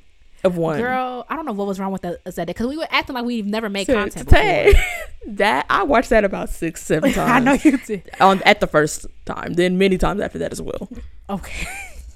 [0.46, 0.80] of one.
[0.80, 3.24] Girl, I don't know what was wrong with that that because we were acting like
[3.24, 4.72] we've never made content before.
[5.26, 7.30] that I watched that about six, seven times.
[7.30, 8.08] I know you did.
[8.20, 10.88] on at the first time, then many times after that as well.
[11.28, 11.68] Okay.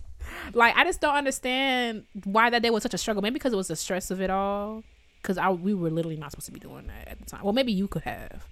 [0.54, 3.22] like I just don't understand why that day was such a struggle.
[3.22, 4.84] Maybe because it was the stress of it all.
[5.20, 7.42] Because I we were literally not supposed to be doing that at the time.
[7.42, 8.46] Well, maybe you could have,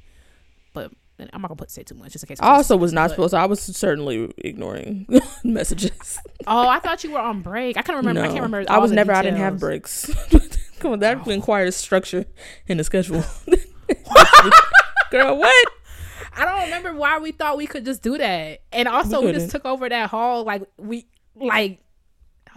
[0.74, 2.38] but I'm not gonna put say too much just in case.
[2.40, 3.30] I also was not But- supposed.
[3.32, 3.38] to.
[3.38, 5.06] I was certainly ignoring
[5.44, 6.18] messages.
[6.46, 7.76] Oh, I thought you were on break.
[7.76, 8.20] I can't remember.
[8.22, 8.64] I can't remember.
[8.70, 9.12] I was never.
[9.12, 10.10] I didn't have breaks.
[10.78, 11.24] Come on, that Wow.
[11.34, 12.24] requires structure
[12.68, 13.24] in the schedule.
[15.10, 15.66] Girl, what?
[16.36, 18.60] I don't remember why we thought we could just do that.
[18.72, 20.44] And also, We we, just took over that hall.
[20.44, 21.80] Like we like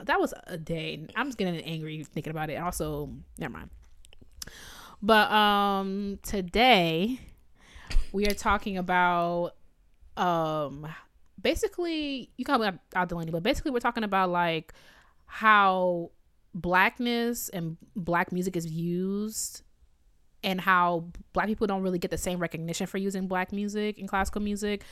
[0.04, 1.04] that was a day.
[1.16, 2.56] I'm just getting angry thinking about it.
[2.58, 3.70] Also, never mind.
[5.02, 7.20] But um, today
[8.12, 9.52] we are talking about
[10.18, 10.88] um,
[11.42, 14.74] basically you call me out Delaney, but basically we're talking about like
[15.26, 16.12] how
[16.54, 19.62] blackness and black music is used
[20.44, 24.08] and how black people don't really get the same recognition for using black music in
[24.08, 24.84] classical music.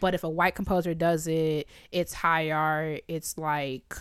[0.00, 3.94] But if a white composer does it it's high art it's like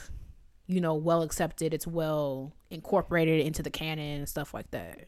[0.67, 5.07] you know well accepted it's well incorporated into the canon and stuff like that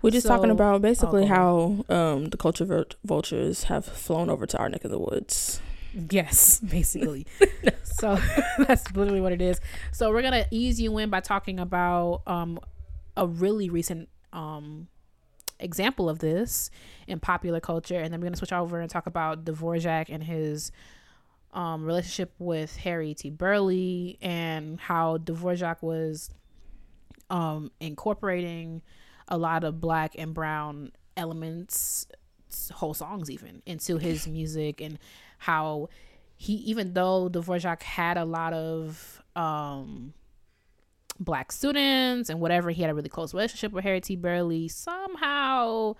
[0.00, 4.68] We're just talking about basically how um, the culture vultures have flown over to our
[4.68, 5.60] neck of the woods.
[6.10, 7.26] Yes, basically.
[7.82, 8.18] so
[8.58, 9.60] that's literally what it is.
[9.92, 12.58] So we're gonna ease you in by talking about um
[13.16, 14.88] a really recent um
[15.60, 16.70] example of this
[17.06, 20.72] in popular culture, and then we're gonna switch over and talk about Dvorak and his
[21.52, 23.30] um relationship with Harry T.
[23.30, 26.30] Burleigh and how Dvorak was
[27.30, 28.82] um incorporating
[29.28, 32.06] a lot of black and brown elements
[32.72, 34.98] whole songs even into his music and
[35.38, 35.88] how
[36.36, 40.12] he even though Dvorak had a lot of um
[41.18, 44.16] black students and whatever he had a really close relationship with Harry T.
[44.16, 45.94] Burleigh somehow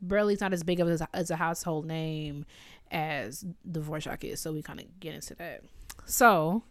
[0.00, 2.44] Burleigh's not as big of a, as a household name
[2.90, 4.40] as Dvorak is.
[4.40, 5.62] So we kind of get into that.
[6.04, 6.62] So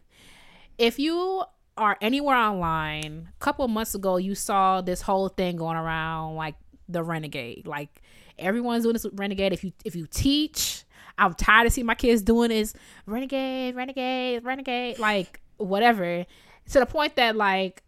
[0.78, 1.44] if you
[1.77, 6.55] are anywhere online a couple months ago you saw this whole thing going around like
[6.88, 7.67] the renegade.
[7.67, 8.01] Like
[8.38, 9.53] everyone's doing this renegade.
[9.53, 10.84] If you if you teach
[11.17, 12.73] i'm tired of seeing my kids doing this
[13.05, 16.26] renegade renegade renegade like whatever.
[16.71, 17.84] To the point that like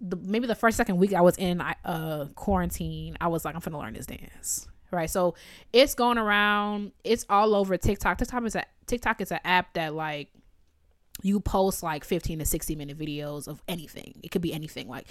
[0.00, 3.60] the, maybe the first second week i was in uh quarantine i was like i'm
[3.60, 5.10] gonna learn this dance right?
[5.10, 5.34] So
[5.72, 6.92] it's going around.
[7.02, 8.18] It's all over tiktok.
[8.18, 10.28] Tiktok is a tiktok is an app that like
[11.20, 14.14] you post like 15 to 60 minute videos of anything.
[14.22, 15.08] It could be anything like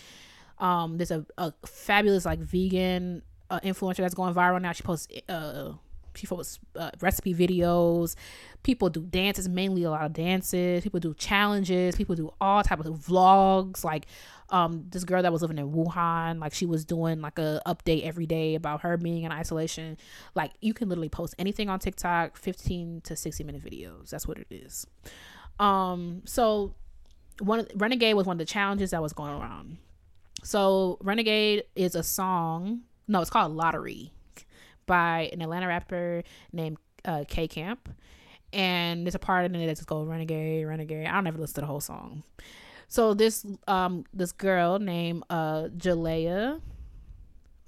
[0.60, 4.72] um there's a, a fabulous like vegan uh, influencer that's going viral now.
[4.72, 5.74] She posts uh
[6.14, 8.16] she posts uh, recipe videos.
[8.64, 10.84] People do dances mainly a lot of dances.
[10.84, 11.96] People do challenges.
[11.96, 13.84] People do all type of vlogs.
[13.84, 14.08] Like
[14.50, 18.04] um this girl that was living in wuhan like she was doing like a update
[18.04, 19.98] every day about her being in isolation.
[20.36, 24.10] Like you can literally post anything on tiktok 15 to 60 minute videos.
[24.10, 24.86] That's what it is
[25.62, 26.74] um so
[27.40, 29.78] one renegade was one of the challenges that was going around
[30.44, 34.12] so renegade is a song no it's called lottery
[34.92, 37.90] by an Atlanta rapper named uh, K Camp.
[38.54, 41.08] And there's a part in it that's called Renegade, Renegade.
[41.08, 42.24] I don't ever listen to the whole song.
[42.90, 46.60] So this um this girl named uh Jalaiah,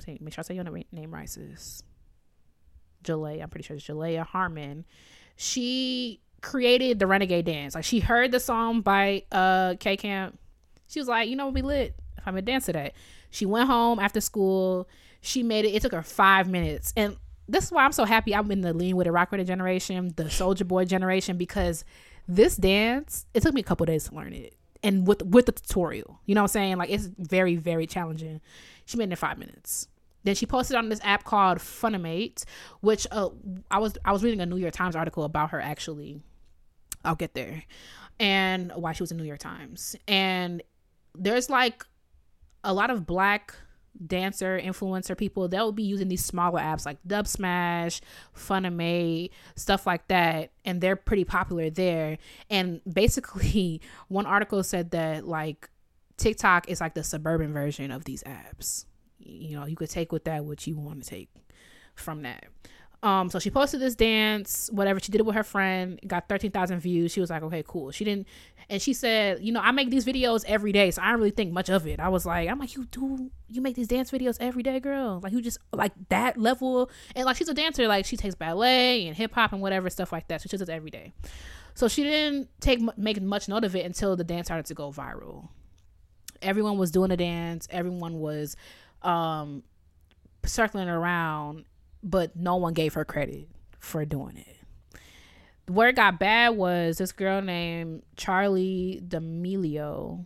[0.06, 1.82] make sure I say your name right, sis.
[3.06, 4.84] Jalaiah, I'm pretty sure it's Jalaiah Harmon.
[5.38, 7.74] She created the Renegade dance.
[7.74, 10.38] Like she heard the song by uh K Camp.
[10.88, 11.96] She was like, you know we lit.
[12.18, 12.94] If I'm a dance to that.
[13.32, 14.88] She went home after school.
[15.22, 15.70] She made it.
[15.70, 17.18] It took her five minutes, and
[17.48, 19.46] this is why I'm so happy I'm in the lean with a rock with it
[19.46, 21.84] generation, the soldier boy generation, because
[22.28, 24.56] this dance, it took me a couple days to learn it.
[24.84, 26.20] And with with the tutorial.
[26.26, 26.78] You know what I'm saying?
[26.78, 28.42] Like it's very, very challenging.
[28.86, 29.88] She made it in five minutes.
[30.26, 32.44] Then she posted on this app called Funimate,
[32.82, 33.30] which uh,
[33.72, 36.22] I was I was reading a New York Times article about her actually.
[37.04, 37.64] I'll get there.
[38.20, 39.96] And why she was in New York Times.
[40.08, 40.62] And
[41.16, 41.86] there's like
[42.64, 43.56] a lot of black
[44.06, 48.02] dancer influencer people that will be using these smaller apps like Dubsmash,
[48.36, 52.18] Funimate, stuff like that, and they're pretty popular there.
[52.50, 55.70] And basically, one article said that like
[56.18, 58.86] TikTok is like the suburban version of these apps.
[59.20, 61.30] You know, you could take with that what you want to take
[61.96, 62.46] from that.
[63.04, 64.98] Um, so she posted this dance, whatever.
[64.98, 67.12] She did it with her friend, got 13,000 views.
[67.12, 67.92] She was like, okay, cool.
[67.92, 68.28] She didn't,
[68.70, 71.32] and she said, you know, I make these videos every day, so I don't really
[71.32, 72.00] think much of it.
[72.00, 75.20] I was like, I'm like, you do, you make these dance videos every day, girl.
[75.22, 76.90] Like, you just, like that level.
[77.14, 80.14] And like, she's a dancer, like, she takes ballet and hip hop and whatever, stuff
[80.14, 80.42] like that.
[80.42, 81.12] So she does it every day.
[81.74, 84.94] So she didn't take, make much note of it until the dance started to go
[84.94, 85.50] viral.
[86.42, 88.56] Everyone was doing a dance, everyone was,
[89.02, 89.64] um,
[90.46, 91.66] circling around
[92.04, 93.48] but no one gave her credit
[93.80, 94.58] for doing it.
[95.68, 100.26] Where it got bad was this girl named Charli D'Amelio.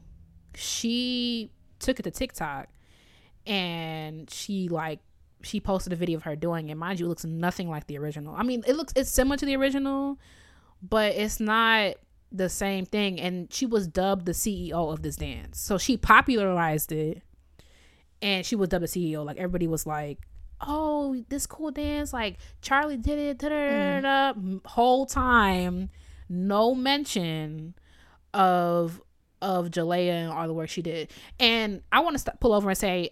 [0.55, 2.69] She took it to TikTok
[3.45, 4.99] and she like
[5.43, 6.75] she posted a video of her doing it.
[6.75, 8.35] Mind you, it looks nothing like the original.
[8.35, 10.17] I mean, it looks it's similar to the original,
[10.81, 11.95] but it's not
[12.31, 13.19] the same thing.
[13.19, 15.59] And she was dubbed the CEO of this dance.
[15.59, 17.21] So she popularized it
[18.21, 19.23] and she was dubbed the CEO.
[19.23, 20.26] Like everybody was like,
[20.61, 24.39] oh, this cool dance, like Charli did it, da da da da.
[24.65, 25.89] Whole time,
[26.29, 27.75] no mention
[28.33, 29.01] of
[29.41, 31.11] of Jalaiah and all the work she did.
[31.39, 33.11] And I want to st- pull over and say,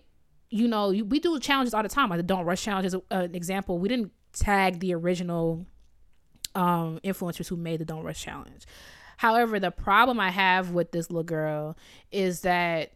[0.49, 2.09] you know, we do challenges all the time.
[2.09, 3.77] Like the Don't Rush challenge is an example.
[3.77, 5.65] We didn't tag the original
[6.55, 8.65] um influencers who made the Don't Rush challenge.
[9.17, 11.77] However, the problem I have with this little girl
[12.11, 12.93] is that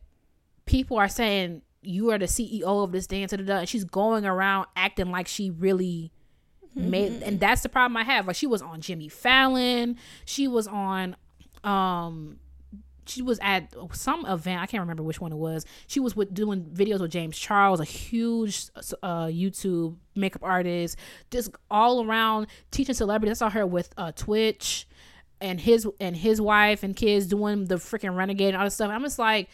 [0.66, 5.12] people are saying you are the CEO of this dance and she's going around acting
[5.12, 6.12] like she really
[6.76, 7.24] made mm-hmm.
[7.24, 8.28] and that's the problem I have.
[8.28, 11.16] Like she was on Jimmy Fallon, she was on
[11.64, 12.40] um
[13.10, 16.34] she was at some event i can't remember which one it was she was with
[16.34, 18.68] doing videos with james charles a huge
[19.02, 20.96] uh, youtube makeup artist
[21.32, 24.88] just all around teaching celebrities i saw her with uh, twitch
[25.42, 28.92] and his and his wife and kids doing the freaking renegade and all this stuff
[28.92, 29.50] i'm just like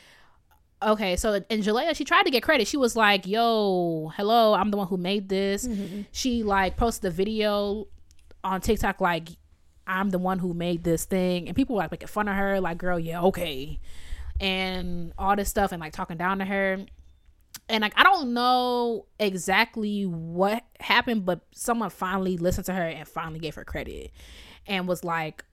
[0.86, 2.67] okay, so in Jalaiah, she tried to get credit.
[2.67, 6.01] She was like, "Yo, hello, I'm the one who made this." Mm-hmm.
[6.11, 7.88] She like posted a video
[8.43, 9.29] on TikTok like,
[9.88, 12.61] "I'm the one who made this thing," and people were like making fun of her,
[12.61, 13.79] like, "Girl, yeah, okay,"
[14.39, 16.86] and all this stuff, and like talking down to her.
[17.67, 23.07] And like I don't know exactly what happened, but someone finally listened to her and
[23.07, 24.11] finally gave her credit,
[24.67, 25.43] and was like,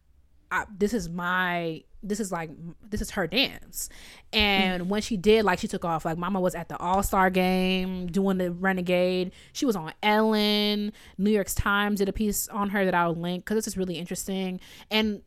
[0.77, 2.51] "This is my this is like
[2.89, 3.89] this is her dance.
[4.33, 4.87] And mm.
[4.87, 6.05] when she did like she took off.
[6.05, 9.33] Like mama was at the all-star game doing the renegade.
[9.53, 10.93] She was on ellen.
[11.19, 13.99] New york times did a piece on her that i'll link because this is really
[13.99, 14.61] interesting.
[14.91, 15.23] And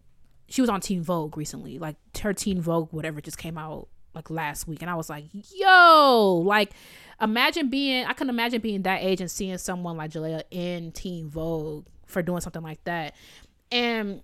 [0.48, 1.80] she was on teen vogue recently.
[1.80, 4.82] Like her teen vogue whatever just came out like last week.
[4.82, 6.42] And i was like yo!
[6.46, 6.72] Like
[7.22, 11.30] imagine being i can imagine being that age and seeing someone like jalaiah in teen
[11.30, 13.16] vogue for doing something like that.
[13.72, 14.22] And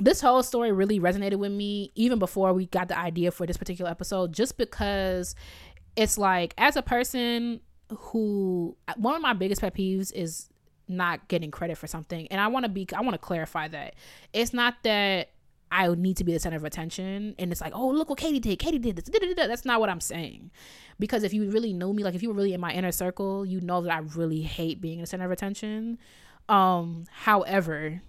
[0.00, 3.56] this whole story really resonated with me even before we got the idea for this
[3.56, 5.34] particular episode just because
[5.96, 10.48] it's like as a person who one of my biggest pet peeves is
[10.88, 12.26] not getting credit for something.
[12.28, 13.94] And i want to be i want to clarify that.
[14.32, 15.30] It's not that
[15.70, 18.38] i need to be the center of attention and it's like oh look what katie
[18.38, 20.50] did katie did this that's not what i'm saying.
[20.98, 23.46] Because if you really know me like if you were really in my inner circle
[23.46, 25.98] you know that i really hate being the center of attention.
[26.48, 28.02] Um however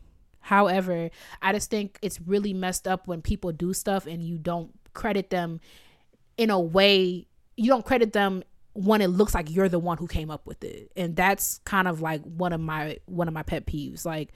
[0.45, 1.09] However,
[1.41, 5.31] I just think it's really messed up when people do stuff and you don't credit
[5.31, 5.59] them
[6.37, 7.25] in a way,
[7.57, 8.43] you don't credit them
[8.73, 10.91] when it looks like you're the one who came up with it.
[10.95, 14.05] And that's kind of like one of my one of my pet peeves.
[14.05, 14.33] Like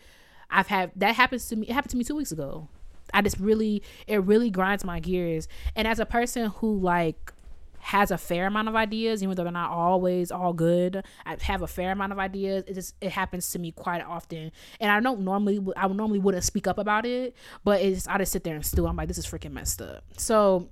[0.50, 2.68] I've had that happens to me it happened to me 2 weeks ago.
[3.14, 5.48] I just really it really grinds my gears.
[5.76, 7.34] And as a person who like
[7.80, 11.04] has a fair amount of ideas, even though they're not always all good.
[11.26, 12.64] I have a fair amount of ideas.
[12.68, 16.44] It just it happens to me quite often, and I don't normally I normally wouldn't
[16.44, 18.88] speak up about it, but it's I just sit there and stew.
[18.88, 20.04] I'm like, this is freaking messed up.
[20.18, 20.70] So,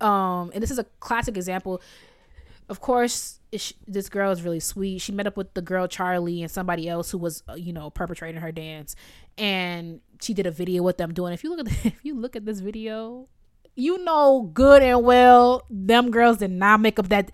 [0.00, 1.82] um, and this is a classic example.
[2.68, 3.40] Of course,
[3.86, 4.98] this girl is really sweet.
[5.00, 7.90] She met up with the girl Charli and somebody else who was, uh, you know,
[7.90, 8.96] perpetrating her dance,
[9.36, 11.32] and she did a video with them doing.
[11.32, 13.28] If you look at the, if you look at this video,
[13.74, 17.30] you know good and well them girls did not make up that.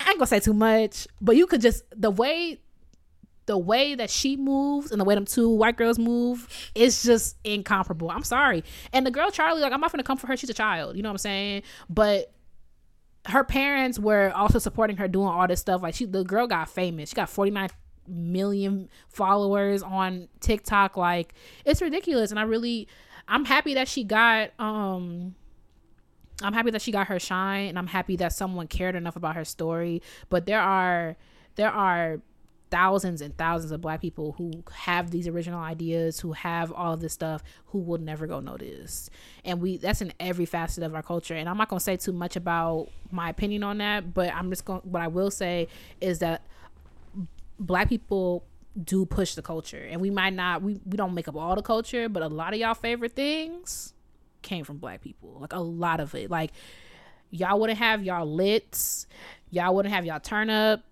[0.00, 2.60] I ain't gonna say too much, but you could just the way
[3.46, 7.36] the way that she moves and the way them two white girls move is just
[7.44, 8.10] incomparable.
[8.10, 8.64] I'm sorry.
[8.92, 10.36] And the girl Charli, like I'm not gonna come for her.
[10.36, 10.96] She's a child.
[10.96, 11.62] You know what I'm saying?
[11.88, 12.32] But
[13.26, 15.82] her parents were also supporting her doing all this stuff.
[15.82, 17.10] Like she, the girl got famous.
[17.10, 17.70] She got 49
[18.06, 20.96] million followers on TikTok.
[20.96, 21.34] Like
[21.64, 22.30] it's ridiculous.
[22.30, 22.88] And I really,
[23.26, 25.34] I'm happy that she got, um,
[26.44, 29.36] I'm happy that she got her shine and I'm happy that someone cared enough about
[29.36, 30.02] her story.
[30.28, 31.16] But there are,
[31.56, 32.20] there are
[32.70, 37.00] thousands and thousands of black people who have these original ideas who have all of
[37.00, 39.10] this stuff who will never go notice.
[39.44, 41.34] And we that's in every facet of our culture.
[41.34, 44.64] And i'm not to say too much about my opinion on that but i'm just
[44.64, 45.68] going what i will say
[46.00, 46.42] is that
[47.60, 48.44] black people
[48.82, 49.86] do push the culture.
[49.88, 52.54] And we might not we, we don't make up all the culture but a lot
[52.54, 53.93] of y'all favorite things
[54.44, 55.38] came from black people.
[55.40, 56.30] Like a lot of it.
[56.30, 56.52] Like
[57.30, 59.08] y'all wouldn't have y'all lits
[59.50, 60.84] y'all wouldn't have y'all turn up.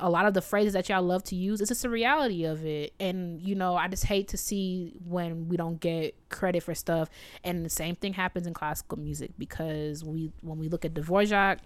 [0.00, 2.64] A lot of the phrases that y'all love to use it's just a reality of
[2.64, 2.94] it.
[2.98, 7.10] And you know i just hate to see when we don't get credit for stuff.
[7.44, 11.58] And the same thing happens in classical music because we when we look at dvorak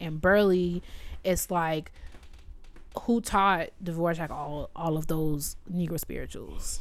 [0.00, 0.80] and burleigh
[1.22, 1.92] it's like
[3.02, 6.80] who taught dvorak all all of those negro spirituals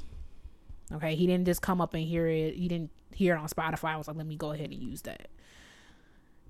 [0.93, 3.89] okay he didn't just come up and hear it he didn't hear it on spotify
[3.89, 5.27] I was like let me go ahead and use that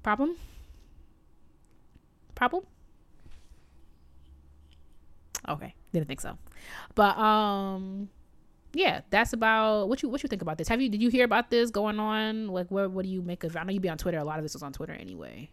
[0.03, 0.35] problem
[2.35, 2.63] problem
[5.47, 6.37] Okay, didn't think so.
[6.95, 8.09] But um,
[8.73, 10.67] yeah, that's about what you what you think about this.
[10.67, 12.47] Have you did you hear about this going on?
[12.47, 13.55] Like, what what do you make of?
[13.55, 14.17] I know you be on Twitter.
[14.17, 15.49] A lot of this was on Twitter anyway.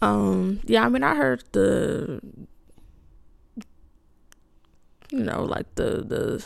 [0.00, 0.60] Um.
[0.64, 0.84] Yeah.
[0.84, 2.20] I mean, I heard the,
[5.10, 6.44] you know, like the the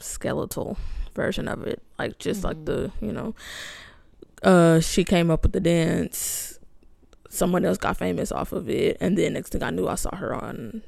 [0.00, 0.76] skeletal
[1.14, 2.48] version of it, like just mm-hmm.
[2.48, 3.34] like the you know,
[4.42, 6.58] uh, she came up with the dance
[7.28, 10.14] someone else got famous off of it and then next thing i knew i saw
[10.16, 10.82] her on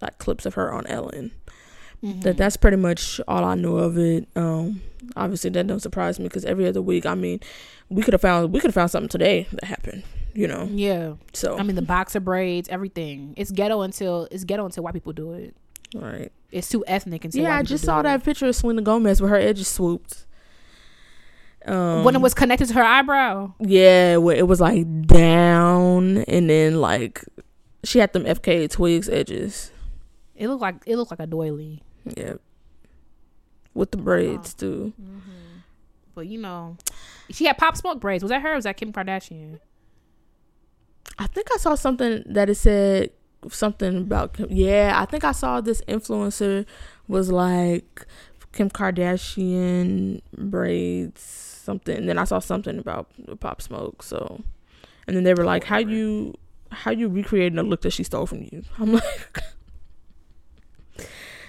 [0.00, 1.30] like clips of her on ellen.
[2.02, 2.20] Mm-hmm.
[2.20, 4.28] that that's pretty much all i knew of it.
[4.36, 4.82] Um
[5.16, 7.40] obviously that don't surprise me because every other week i mean
[7.88, 10.02] we could have found we could have found something today that happened
[10.36, 10.68] you know?
[10.68, 11.14] Yeah.
[11.32, 11.56] So.
[11.56, 13.34] I mean the boxer braids everything.
[13.36, 15.54] It's ghetto until it's ghetto until white people do it
[15.94, 18.02] right it's too ethnic until yeah i just saw it.
[18.02, 20.26] that picture of selena gomez with her edges swooped
[21.66, 23.54] um, when it was connected to her eyebrow.
[23.58, 27.24] Yeah, where it was like down and then like
[27.82, 29.70] she had them FK twigs edges.
[30.34, 31.82] It looked like it looked like a doily.
[32.16, 32.34] Yeah,
[33.72, 34.60] with the braids oh.
[34.60, 34.92] too.
[35.00, 35.20] Mm-hmm.
[36.14, 36.76] But you know,
[37.30, 38.22] she had pop smoke braids.
[38.22, 38.52] Was that her?
[38.52, 39.58] or Was that Kim Kardashian?
[41.18, 43.10] I think I saw something that it said
[43.52, 44.46] something about Kim.
[44.50, 46.64] Yeah, I think I saw this influencer
[47.08, 48.06] was like
[48.52, 51.20] Kim Kardashian braids
[51.64, 51.96] something.
[51.96, 53.08] And then I saw something about
[53.40, 54.02] Pop Smoke.
[54.02, 54.42] So,
[55.06, 56.34] and then they were like, "How you,
[56.70, 59.42] how you recreating a look that she stole from you?" I'm like,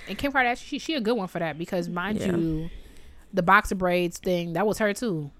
[0.07, 2.27] and Kim Kardashian, she she a good one for that because mind yeah.
[2.27, 2.69] you,
[3.33, 5.31] the boxer braids thing that was her too.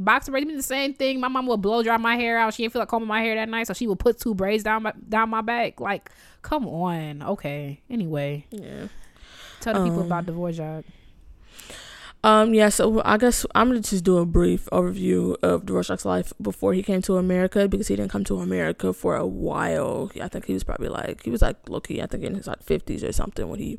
[0.00, 1.18] Boxer braids mean the same thing.
[1.20, 2.54] My mom would blow dry my hair out.
[2.54, 4.62] She didn't feel like combing my hair that night, so she would put two braids
[4.62, 5.80] down my down my back.
[5.80, 6.10] Like,
[6.42, 7.22] come on.
[7.22, 7.80] Okay.
[7.90, 8.46] Anyway.
[8.50, 8.88] Yeah.
[9.60, 10.84] Tell the um, people about Dvorak.
[12.24, 16.32] Um, yeah, so I guess I'm gonna just do a brief overview of Dvorak's life
[16.42, 20.10] before he came to America because he didn't come to America for a while.
[20.20, 22.62] I think he was probably like he was like Loki, I think in his like
[22.62, 23.78] fifties or something when he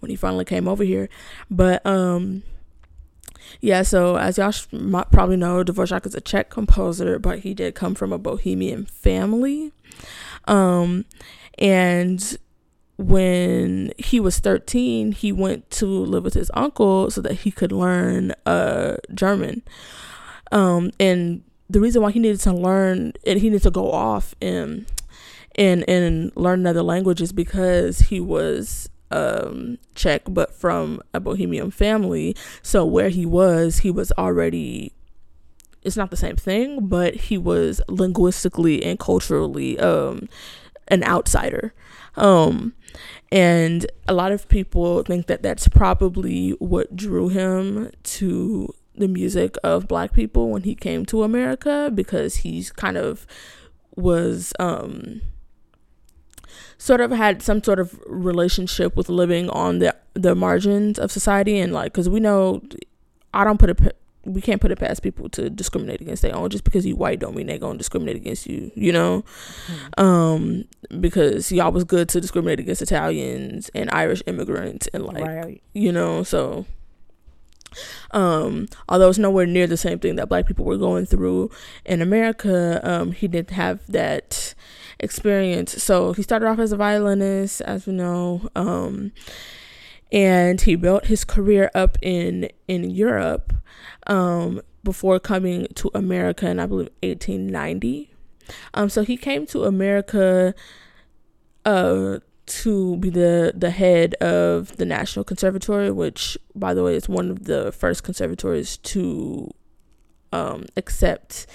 [0.00, 1.08] when he finally came over here.
[1.48, 2.42] But um
[3.60, 4.66] yeah, so as y'all sh-
[5.10, 9.72] probably know, Dvorak is a Czech composer, but he did come from a bohemian family.
[10.46, 11.04] Um,
[11.58, 12.36] and
[12.98, 17.72] when he was 13, he went to live with his uncle so that he could
[17.72, 19.62] learn uh, German.
[20.52, 24.34] Um, and the reason why he needed to learn and he needed to go off
[24.40, 24.86] and
[25.56, 31.70] and and learn another language is because he was um Czech but from a Bohemian
[31.70, 32.36] family.
[32.62, 34.92] So where he was, he was already
[35.82, 40.28] it's not the same thing, but he was linguistically and culturally um
[40.88, 41.74] an outsider.
[42.16, 42.74] Um
[43.32, 49.56] and a lot of people think that that's probably what drew him to the music
[49.62, 53.26] of black people when he came to America because he's kind of
[53.94, 55.20] was um
[56.78, 61.58] sort of had some sort of relationship with living on the the margins of society
[61.58, 62.62] and like because we know
[63.32, 63.96] I don't put it
[64.26, 67.20] we can't put it past people to discriminate against their own just because you white
[67.20, 69.24] don't mean they're gonna discriminate against you you know
[69.66, 70.04] mm-hmm.
[70.04, 70.64] um
[71.00, 75.62] because y'all was good to discriminate against italians and irish immigrants and like right.
[75.74, 76.66] you know so
[78.12, 81.48] um although it's nowhere near the same thing that black people were going through
[81.84, 84.54] in america um he didn't have that
[85.00, 89.12] experience so he started off as a violinist as we know um
[90.12, 93.52] and he built his career up in in europe
[94.06, 98.10] um, before coming to America in I believe 1890.
[98.74, 100.54] Um, so he came to America
[101.64, 107.08] uh, to be the the head of the National Conservatory, which, by the way, is
[107.08, 109.50] one of the first conservatories to
[110.32, 111.46] um, accept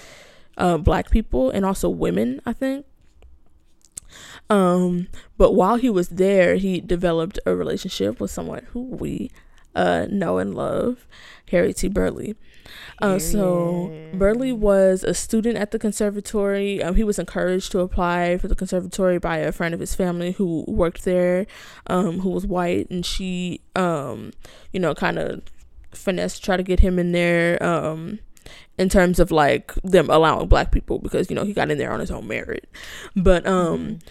[0.58, 2.40] uh, black people and also women.
[2.44, 2.86] I think.
[4.52, 9.30] Um, but while he was there, he developed a relationship with someone who we
[9.74, 11.06] uh, know and love,
[11.50, 11.88] Harry T.
[11.88, 12.34] Burleigh.
[13.00, 16.82] Uh, so Burleigh was a student at the conservatory.
[16.82, 20.32] Um, he was encouraged to apply for the conservatory by a friend of his family
[20.32, 21.46] who worked there,
[21.86, 24.32] um, who was white, and she, um,
[24.72, 25.42] you know, kind of
[25.92, 27.60] finesse try to get him in there.
[27.62, 28.18] Um,
[28.76, 31.92] in terms of like them allowing black people because you know he got in there
[31.92, 32.68] on his own merit,
[33.16, 33.78] but um.
[33.78, 34.08] Mm-hmm.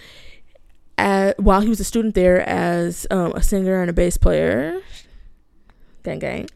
[0.98, 4.82] While he was a student there as um, a singer and a bass player,
[6.04, 6.50] gang gang.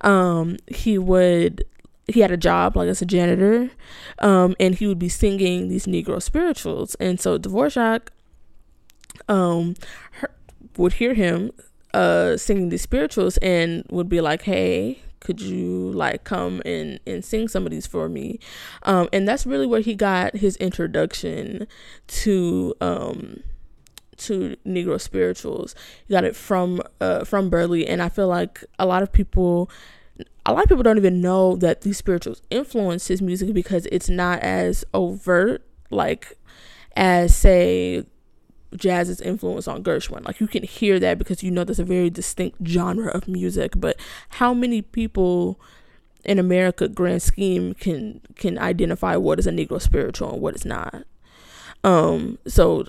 [0.00, 1.64] Um, he would
[2.06, 3.70] he had a job like as a janitor,
[4.18, 8.08] um, and he would be singing these Negro spirituals, and so Dvorak,
[9.28, 9.74] um,
[10.12, 10.30] her,
[10.76, 11.52] would hear him,
[11.94, 17.24] uh, singing these spirituals, and would be like, "Hey, could you like come and and
[17.24, 18.40] sing some of these for me?"
[18.82, 21.66] Um, and that's really where he got his introduction
[22.08, 23.42] to um
[24.20, 25.74] to Negro spirituals.
[26.06, 29.70] You got it from uh, from Burleigh, and I feel like a lot of people,
[30.46, 34.08] a lot of people don't even know that these spirituals influence his music because it's
[34.08, 36.38] not as overt, like
[36.96, 38.04] as say
[38.76, 40.24] jazz's influence on Gershwin.
[40.24, 43.72] Like you can hear that because you know there's a very distinct genre of music,
[43.76, 43.98] but
[44.30, 45.60] how many people
[46.24, 50.64] in America grand scheme can can identify what is a Negro spiritual and what is
[50.64, 51.04] not?
[51.82, 52.86] Um so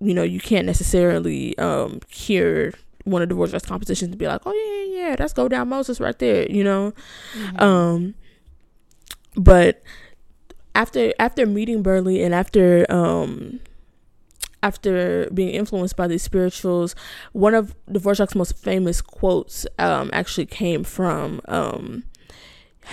[0.00, 2.72] you know, you can't necessarily um, hear
[3.04, 5.68] one of the Dvorak's compositions to be like, oh yeah, yeah, yeah, that's go down
[5.68, 6.92] Moses right there, you know.
[7.34, 7.62] Mm-hmm.
[7.62, 8.14] Um,
[9.36, 9.82] but
[10.74, 13.60] after after meeting Burleigh and after um
[14.62, 16.94] after being influenced by these spirituals,
[17.32, 22.04] one of Dvorak's most famous quotes um actually came from um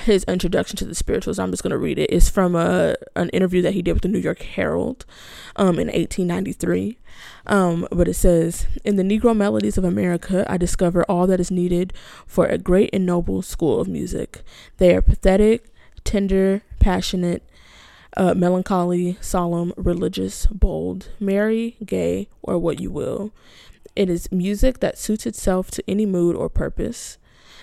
[0.05, 1.39] his introduction to the spirituals.
[1.39, 2.09] I'm just going to read it.
[2.11, 5.05] It's from a an interview that he did with the New York Herald
[5.55, 6.97] um, in 1893.
[7.45, 11.51] Um, but it says, In the Negro melodies of America, I discover all that is
[11.51, 11.93] needed
[12.25, 14.41] for a great and noble school of music.
[14.77, 15.65] They are pathetic,
[16.03, 17.43] tender, passionate,
[18.15, 23.31] uh, melancholy, solemn, religious, bold, merry, gay, or what you will.
[23.95, 27.17] It is music that suits itself to any mood or purpose.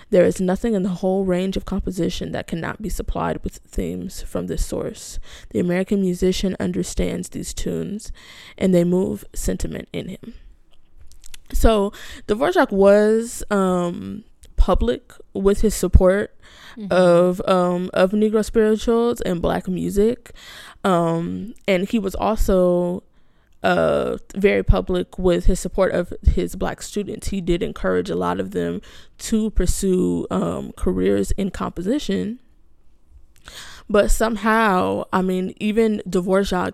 [0.09, 4.21] There is nothing in the whole range of composition that cannot be supplied with themes
[4.21, 5.19] from this source.
[5.49, 8.11] The American musician understands these tunes,
[8.57, 10.35] and they move sentiment in him.
[11.51, 11.91] So
[12.27, 14.23] Dvorak was um,
[14.55, 16.35] public with his support
[16.77, 16.91] mm-hmm.
[16.91, 20.31] of um, of Negro spirituals and Black music,
[20.83, 23.03] um, and he was also
[23.65, 27.29] uh, very public with his support of his black students.
[27.29, 28.79] He did encourage a lot of them
[29.17, 32.39] to pursue um, careers in composition.
[33.89, 36.73] But somehow, I mean, even Dvorak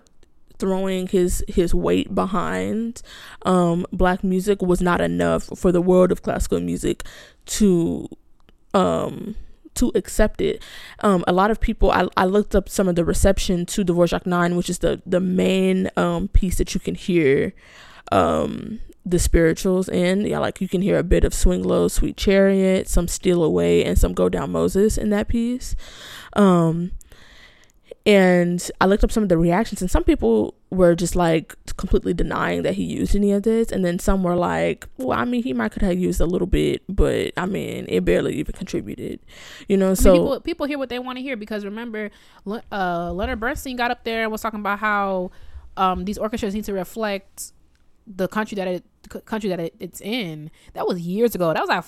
[0.58, 3.02] throwing his his weight behind
[3.46, 7.04] um, black music was not enough for the world of classical music
[7.46, 8.06] to
[8.74, 9.34] um,
[9.74, 10.62] to accept it.
[11.00, 14.26] Um, a lot of people, I, I looked up some of the reception to Dvorak
[14.26, 17.54] 9, which is the, the main um, piece that you can hear
[18.10, 20.26] um, the spirituals in.
[20.26, 23.84] Yeah, like you can hear a bit of Swing Low, Sweet Chariot, some Steal Away,
[23.84, 25.74] and some Go Down Moses in that piece.
[26.34, 26.92] Um,
[28.04, 32.14] and I looked up some of the reactions, and some people were just like completely
[32.14, 35.42] denying that he used any of this, and then some were like, "Well, I mean,
[35.42, 39.20] he might could have used a little bit, but I mean, it barely even contributed."
[39.68, 42.10] You know, so I mean, people, people hear what they want to hear because remember,
[42.72, 45.30] uh, Leonard Bernstein got up there and was talking about how
[45.76, 47.52] um, these orchestras need to reflect
[48.06, 48.84] the country that it
[49.26, 50.50] country that it, it's in.
[50.72, 51.52] That was years ago.
[51.52, 51.84] That was like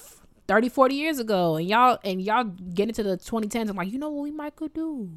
[0.47, 3.71] 30, 40 years ago, and y'all and y'all get into the 2010s.
[3.71, 5.11] I'm like, you know what we might could do?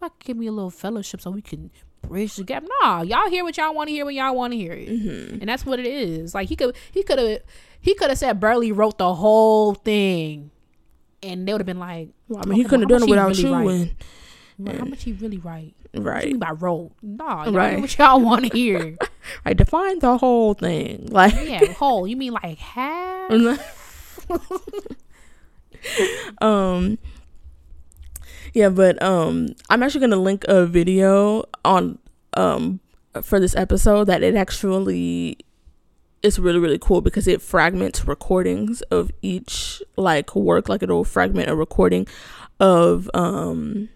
[0.00, 1.70] Might give me a little fellowship so we can
[2.02, 2.64] bridge the gap.
[2.82, 5.40] Nah, y'all hear what y'all want to hear when y'all want to hear it, Mm-hmm.
[5.40, 6.34] and that's what it is.
[6.34, 7.40] Like he could he could have
[7.80, 10.50] he could have said Burleigh wrote the whole thing,
[11.22, 13.28] and they would have been like, Well, I mean, he couldn't have done it without
[13.36, 13.52] really you.
[13.52, 13.94] write?
[14.58, 15.74] And, well, how much he really write?
[15.92, 16.92] What you right, mean by wrote?
[17.02, 17.80] Nah, y'all Right.
[17.80, 18.96] what y'all want to hear.
[19.44, 21.08] I defined the whole thing.
[21.10, 22.06] Like, yeah, whole.
[22.06, 23.32] You mean like half?
[26.40, 26.98] um,
[28.54, 31.98] yeah, but um, I'm actually gonna link a video on
[32.34, 32.80] um
[33.22, 35.36] for this episode that it actually
[36.22, 41.48] is really really cool because it fragments recordings of each like work like it'll fragment
[41.48, 42.06] a recording
[42.60, 43.88] of um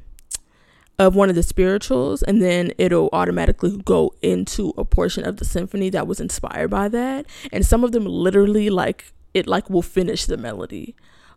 [0.99, 5.45] of one of the spirituals and then it'll automatically go into a portion of the
[5.45, 9.83] symphony that was inspired by that and some of them literally like it like will
[9.83, 10.95] finish the melody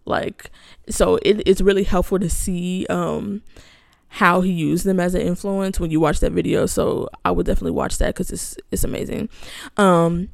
[0.08, 0.52] like
[0.90, 3.42] so it, it's really helpful to see um
[4.10, 7.46] how he used them as an influence when you watch that video so i would
[7.46, 9.30] definitely watch that because it's it's amazing
[9.78, 10.30] um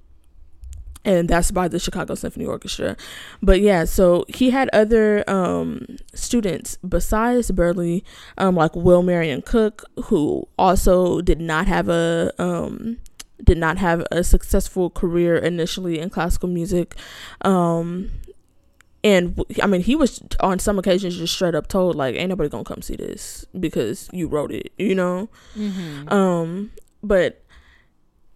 [1.06, 2.96] and that's by the Chicago Symphony Orchestra.
[3.42, 8.02] But yeah, so he had other um, students besides Burleigh,
[8.38, 12.98] um, like Will Marion Cook, who also did not have a um,
[13.44, 16.96] did not have a successful career initially in classical music.
[17.42, 18.12] Um,
[19.04, 22.50] and I mean, he was on some occasions just straight up told like, "Ain't nobody
[22.50, 25.30] gonna come see this because you wrote it," you know.
[25.58, 26.10] Mm-hmm.
[26.12, 27.44] Um, but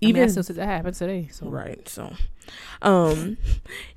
[0.02, 1.30] Even I mean, that happens today.
[1.32, 1.88] So Right.
[1.88, 2.14] So,
[2.82, 3.38] um,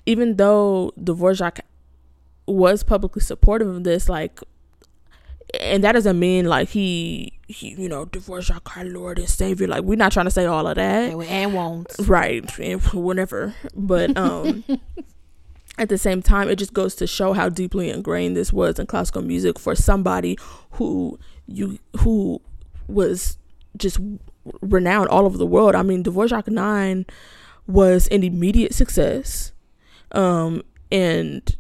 [0.06, 1.60] even though Dvorak
[2.46, 4.40] was publicly supportive of this, like,
[5.60, 9.66] and that doesn't mean like he, he you know, Dvorak our Lord and Savior.
[9.66, 11.92] Like, we're not trying to say all of that, and, and won't.
[12.06, 12.58] right?
[12.60, 13.54] And whatever.
[13.74, 14.62] But um,
[15.80, 18.86] at the same time, it just goes to show how deeply ingrained this was in
[18.86, 20.38] classical music for somebody
[20.72, 22.40] who you who
[22.86, 23.38] was
[23.78, 23.98] just
[24.60, 25.74] renowned all over the world.
[25.74, 27.06] I mean, Dvorak Nine
[27.66, 29.52] was an immediate success,
[30.12, 30.62] um,
[30.92, 31.56] and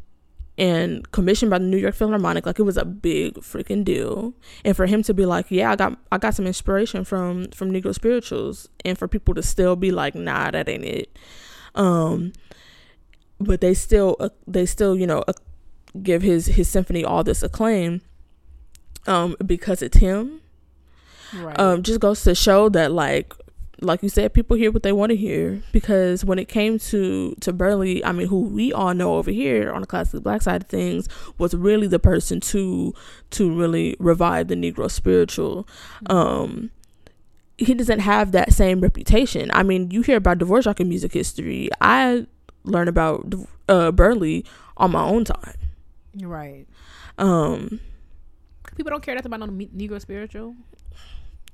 [0.58, 2.44] and commissioned by the New York Philharmonic.
[2.44, 4.34] Like it was a big freaking deal.
[4.66, 7.72] And for him to be like, yeah, I got I got some inspiration from from
[7.72, 11.18] Negro spirituals, and for people to still be like, nah, that ain't it.
[11.74, 12.34] Um,
[13.40, 15.32] but they still uh, they still you know uh,
[16.02, 18.02] give his his symphony all this acclaim,
[19.06, 20.40] um, because it's him.
[21.32, 21.58] Right.
[21.60, 23.32] um just goes to show that like
[23.80, 25.62] like you said people hear what they want to hear.
[25.72, 29.72] Because when it came to to Burleigh I mean who we all know over here
[29.72, 32.94] on the classic black side of things was really the person to
[33.30, 35.66] to really revive the negro spiritual.
[36.06, 36.70] Um
[37.58, 39.50] he doesn't have that same reputation.
[39.54, 41.68] I mean you hear about Dvorak in music history.
[41.80, 42.26] I
[42.64, 43.32] learned about
[43.68, 44.42] uh Burleigh
[44.76, 45.54] on my own time
[46.22, 46.66] right.
[47.18, 47.80] um
[48.76, 50.54] People don't care nothing about no Negro spiritual.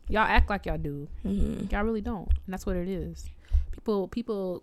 [0.09, 1.09] Y'all act like y'all do.
[1.24, 1.70] mhm.
[1.72, 3.26] Y'all really don't, and that's what it is.
[3.72, 4.62] People people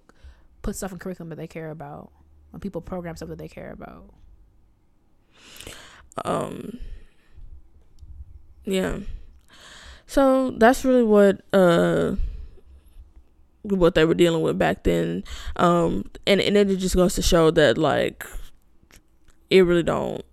[0.62, 2.12] put stuff in curriculum that they care about.
[2.52, 4.14] When people program stuff that they care about.
[6.26, 6.78] um
[8.66, 9.00] yeah
[10.06, 12.16] so that's really what uh
[13.64, 15.24] what they were dealing with back then
[15.56, 18.26] um and and it just goes to show that like
[19.50, 20.24] it really don't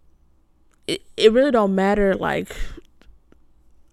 [0.87, 2.55] it, it really don't matter like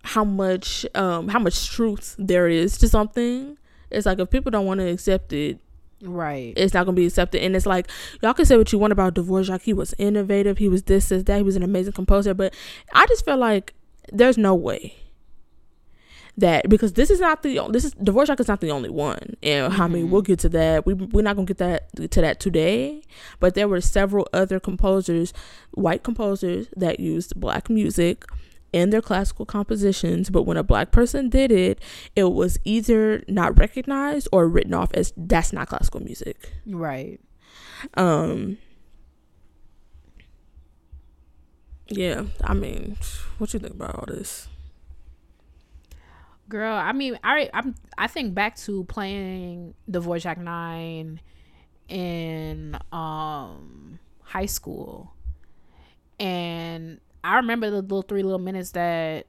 [0.03, 3.57] how much um how much truth there is to something
[3.91, 5.59] it's like if people don't want to accept it
[6.01, 6.53] Right.
[6.55, 7.41] it's not gonna be accepted.
[7.41, 7.89] And it's like
[8.21, 9.63] y'all can say what you want about Dvorak.
[9.63, 10.59] He was innovative.
[10.59, 11.37] He was this, this, that.
[11.37, 12.35] He was an amazing composer.
[12.35, 12.53] But
[12.93, 13.73] I just feel like
[14.13, 14.95] there's no way
[16.37, 19.35] that because this is not the this is Dvorak is not the only one.
[19.41, 20.09] And I mean Mhm.
[20.11, 20.85] we'll get to that.
[20.85, 23.01] We we're not gonna get that to that today.
[23.39, 25.33] But there were several other composers,
[25.71, 28.23] white composers that used black music
[28.73, 31.81] in their classical compositions, but when a black person did it,
[32.15, 36.51] it was either not recognized or written off as that's not classical music.
[36.67, 37.19] Right.
[37.95, 38.57] Um
[41.89, 42.97] Yeah, I mean,
[43.37, 44.49] what you think about all this?
[46.49, 51.19] Girl, I mean, I I'm I think back to playing the Dvorak Nine
[51.89, 55.13] in um high school,
[56.19, 59.27] and I remember the little three little minutes that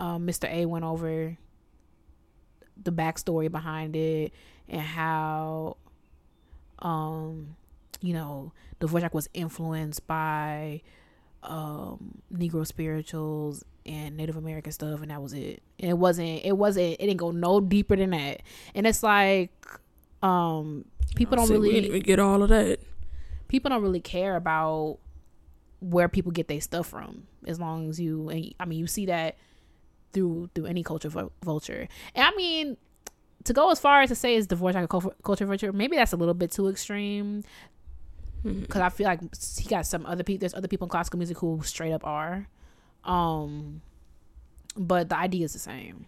[0.00, 0.50] um, Mr.
[0.50, 1.36] A went over
[2.82, 4.32] the backstory behind it
[4.68, 5.76] and how
[6.80, 7.56] um
[8.00, 10.82] you know the Dvorak was influenced by
[11.46, 15.62] um Negro spirituals and Native American stuff and that was it.
[15.78, 18.42] And it wasn't it wasn't it didn't go no deeper than that.
[18.74, 19.50] And it's like
[20.22, 20.84] um
[21.14, 22.80] people don't See, we really didn't even get all of that.
[23.48, 24.98] people don't really care about
[25.80, 29.06] where people get their stuff from as long as you and I mean you see
[29.06, 29.36] that
[30.12, 31.10] through through any culture
[31.42, 31.88] vulture.
[32.14, 32.76] And I mean
[33.44, 36.12] to go as far as to say is Dvorak like a culture vulture, maybe that's
[36.12, 37.44] a little bit too extreme.
[38.42, 38.86] Because hmm.
[38.86, 39.20] I feel like
[39.58, 40.40] he got some other people.
[40.40, 42.48] There's other people in classical music who straight up are,
[43.04, 43.82] um,
[44.76, 46.06] but the idea is the same.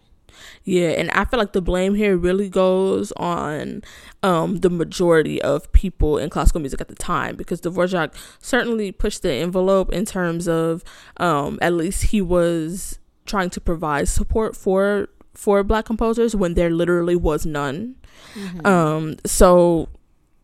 [0.63, 3.83] Yeah, and I feel like the blame here really goes on
[4.23, 9.21] um, the majority of people in classical music at the time because Dvorak certainly pushed
[9.21, 10.83] the envelope in terms of
[11.17, 16.69] um, at least he was trying to provide support for for black composers when there
[16.69, 17.95] literally was none.
[18.33, 18.65] Mm-hmm.
[18.65, 19.87] Um, so,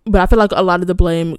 [0.05, 1.37] but I feel like a lot of the blame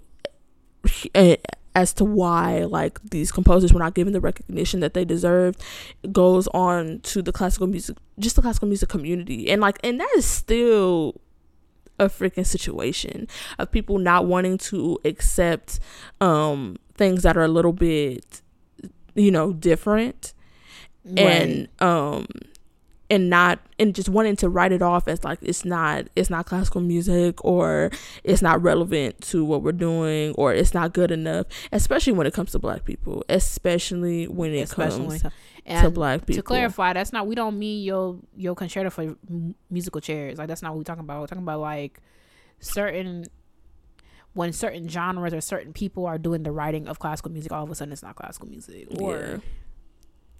[1.76, 5.62] as to why like these composers were not given the recognition that they deserved
[6.10, 10.08] goes on to the classical music just the classical music community and like and that
[10.16, 11.20] is still
[11.98, 15.78] a freaking situation of people not wanting to accept
[16.20, 18.40] um things that are a little bit
[19.14, 20.32] you know different
[21.04, 21.18] right.
[21.18, 22.26] and um
[23.08, 26.46] and not and just wanting to write it off as like it's not it's not
[26.46, 27.90] classical music or
[28.24, 32.34] it's not relevant to what we're doing or it's not good enough especially when it
[32.34, 35.34] comes to black people especially when it especially comes
[35.66, 39.16] and to black people to clarify that's not we don't mean your your concerto for
[39.70, 42.00] musical chairs like that's not what we're talking about we're talking about like
[42.58, 43.24] certain
[44.32, 47.70] when certain genres or certain people are doing the writing of classical music all of
[47.70, 49.36] a sudden it's not classical music or yeah.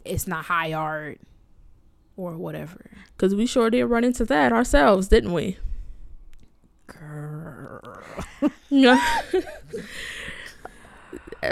[0.04, 1.20] it's not high art
[2.16, 2.90] or whatever.
[3.16, 5.58] Because we sure did run into that ourselves, didn't we?
[6.86, 7.80] Girl.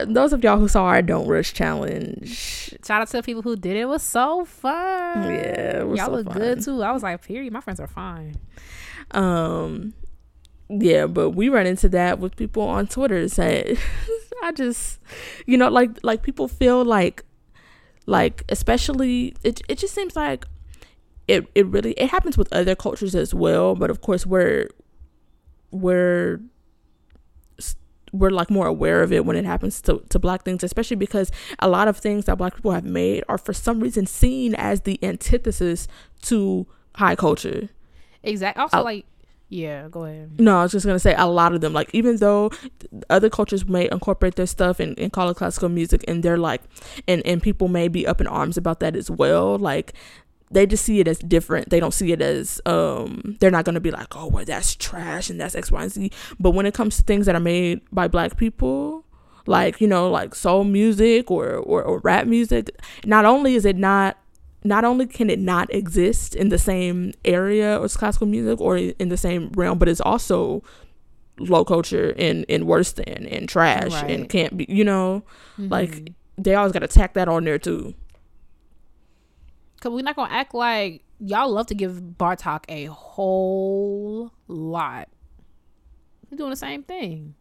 [0.06, 2.74] Those of y'all who saw our Don't Rush challenge.
[2.84, 3.80] Shout out to the people who did it.
[3.80, 5.30] it was so fun.
[5.30, 6.38] Yeah, y'all so look fun.
[6.38, 6.82] good too.
[6.82, 7.52] I was like, period.
[7.52, 8.36] My friends are fine.
[9.12, 9.94] Um,
[10.68, 13.76] yeah, but we run into that with people on Twitter saying,
[14.42, 15.00] I just,
[15.46, 17.22] you know, like like people feel like,
[18.06, 19.60] like especially it.
[19.68, 20.46] It just seems like
[21.28, 24.68] it it really it happens with other cultures as well but of course we're
[25.70, 26.40] we're
[28.12, 31.32] we're like more aware of it when it happens to, to black things especially because
[31.58, 34.82] a lot of things that black people have made are for some reason seen as
[34.82, 35.88] the antithesis
[36.22, 36.66] to
[36.96, 37.68] high culture
[38.22, 39.06] exactly also I, like
[39.50, 40.40] yeah, go ahead.
[40.40, 41.72] No, I was just gonna say a lot of them.
[41.72, 42.50] Like even though
[43.10, 46.62] other cultures may incorporate their stuff and, and call it classical music, and they're like,
[47.06, 49.56] and and people may be up in arms about that as well.
[49.58, 49.92] Like
[50.54, 51.70] they just see it as different.
[51.70, 55.30] They don't see it as um they're not gonna be like, oh well that's trash
[55.30, 56.10] and that's X, Y, and Z.
[56.40, 59.04] But when it comes to things that are made by black people,
[59.46, 62.70] like, you know, like soul music or, or, or rap music,
[63.04, 64.18] not only is it not
[64.66, 69.10] not only can it not exist in the same area as classical music or in
[69.10, 70.62] the same realm, but it's also
[71.38, 74.10] low culture and, and worse than and trash right.
[74.10, 75.22] and can't be you know,
[75.58, 75.68] mm-hmm.
[75.68, 77.94] like they always gotta tack that on there too.
[79.84, 85.10] Cause we're not gonna act like y'all love to give Bartok a whole lot.
[86.30, 87.34] We're doing the same thing.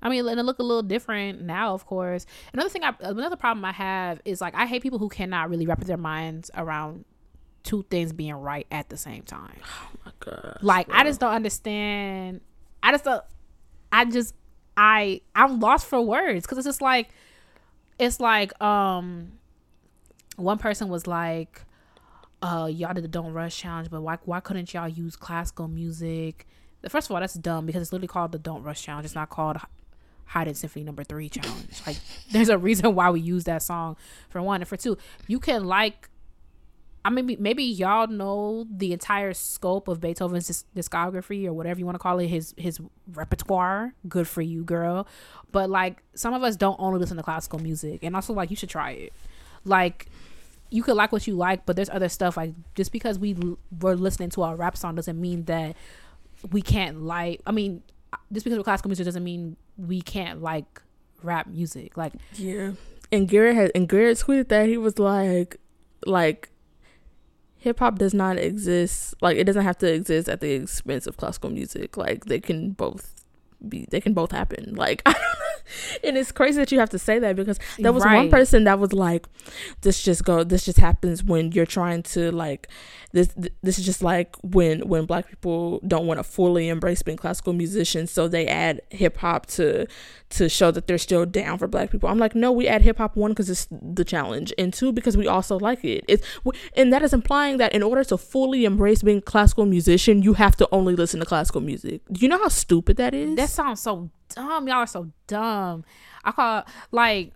[0.00, 2.24] I mean, and it look a little different now, of course.
[2.52, 5.66] Another thing, I, another problem I have is like I hate people who cannot really
[5.66, 7.04] wrap their minds around
[7.64, 9.58] two things being right at the same time.
[9.64, 10.58] Oh my god!
[10.62, 10.98] Like bro.
[10.98, 12.42] I just don't understand.
[12.80, 13.24] I just don't.
[13.90, 14.36] I just
[14.76, 17.08] I I'm lost for words because it's just like
[17.98, 19.32] it's like um
[20.36, 21.64] one person was like
[22.42, 26.46] uh y'all did the don't rush challenge but why why couldn't y'all use classical music
[26.88, 29.28] first of all that's dumb because it's literally called the don't rush challenge it's not
[29.28, 29.58] called
[30.28, 31.82] Haydn Symphony Number Three challenge.
[31.86, 31.96] Like,
[32.30, 33.96] there's a reason why we use that song
[34.28, 36.08] for one, and for two, you can like.
[37.04, 41.94] I mean, maybe y'all know the entire scope of Beethoven's discography or whatever you want
[41.94, 42.80] to call it, his his
[43.14, 43.94] repertoire.
[44.08, 45.06] Good for you, girl.
[45.50, 48.56] But like, some of us don't only listen to classical music, and also like, you
[48.56, 49.12] should try it.
[49.64, 50.08] Like,
[50.70, 53.58] you could like what you like, but there's other stuff like just because we l-
[53.80, 55.76] were listening to a rap song doesn't mean that
[56.50, 57.40] we can't like.
[57.46, 57.82] I mean,
[58.32, 60.82] just because we're classical music doesn't mean we can't like
[61.22, 61.96] rap music.
[61.96, 62.72] Like yeah,
[63.10, 65.56] and Garrett had and Garrett tweeted that he was like,
[66.06, 66.50] like
[67.56, 69.14] hip hop does not exist.
[69.20, 71.96] Like it doesn't have to exist at the expense of classical music.
[71.96, 73.24] Like they can both
[73.68, 73.86] be.
[73.90, 74.74] They can both happen.
[74.74, 75.22] Like I don't
[76.04, 78.16] and it's crazy that you have to say that because there was right.
[78.16, 79.26] one person that was like
[79.82, 82.68] this just go this just happens when you're trying to like
[83.12, 87.16] this this is just like when when black people don't want to fully embrace being
[87.16, 89.86] classical musicians so they add hip hop to
[90.30, 92.08] to show that they're still down for black people.
[92.08, 95.16] I'm like no we add hip hop one because it's the challenge and two because
[95.16, 96.04] we also like it.
[96.06, 96.24] It's
[96.76, 100.56] and that is implying that in order to fully embrace being classical musician you have
[100.56, 102.02] to only listen to classical music.
[102.12, 103.36] Do you know how stupid that is?
[103.36, 104.68] That sounds so dumb.
[104.68, 105.84] Y'all are so dumb.
[106.24, 107.32] I call like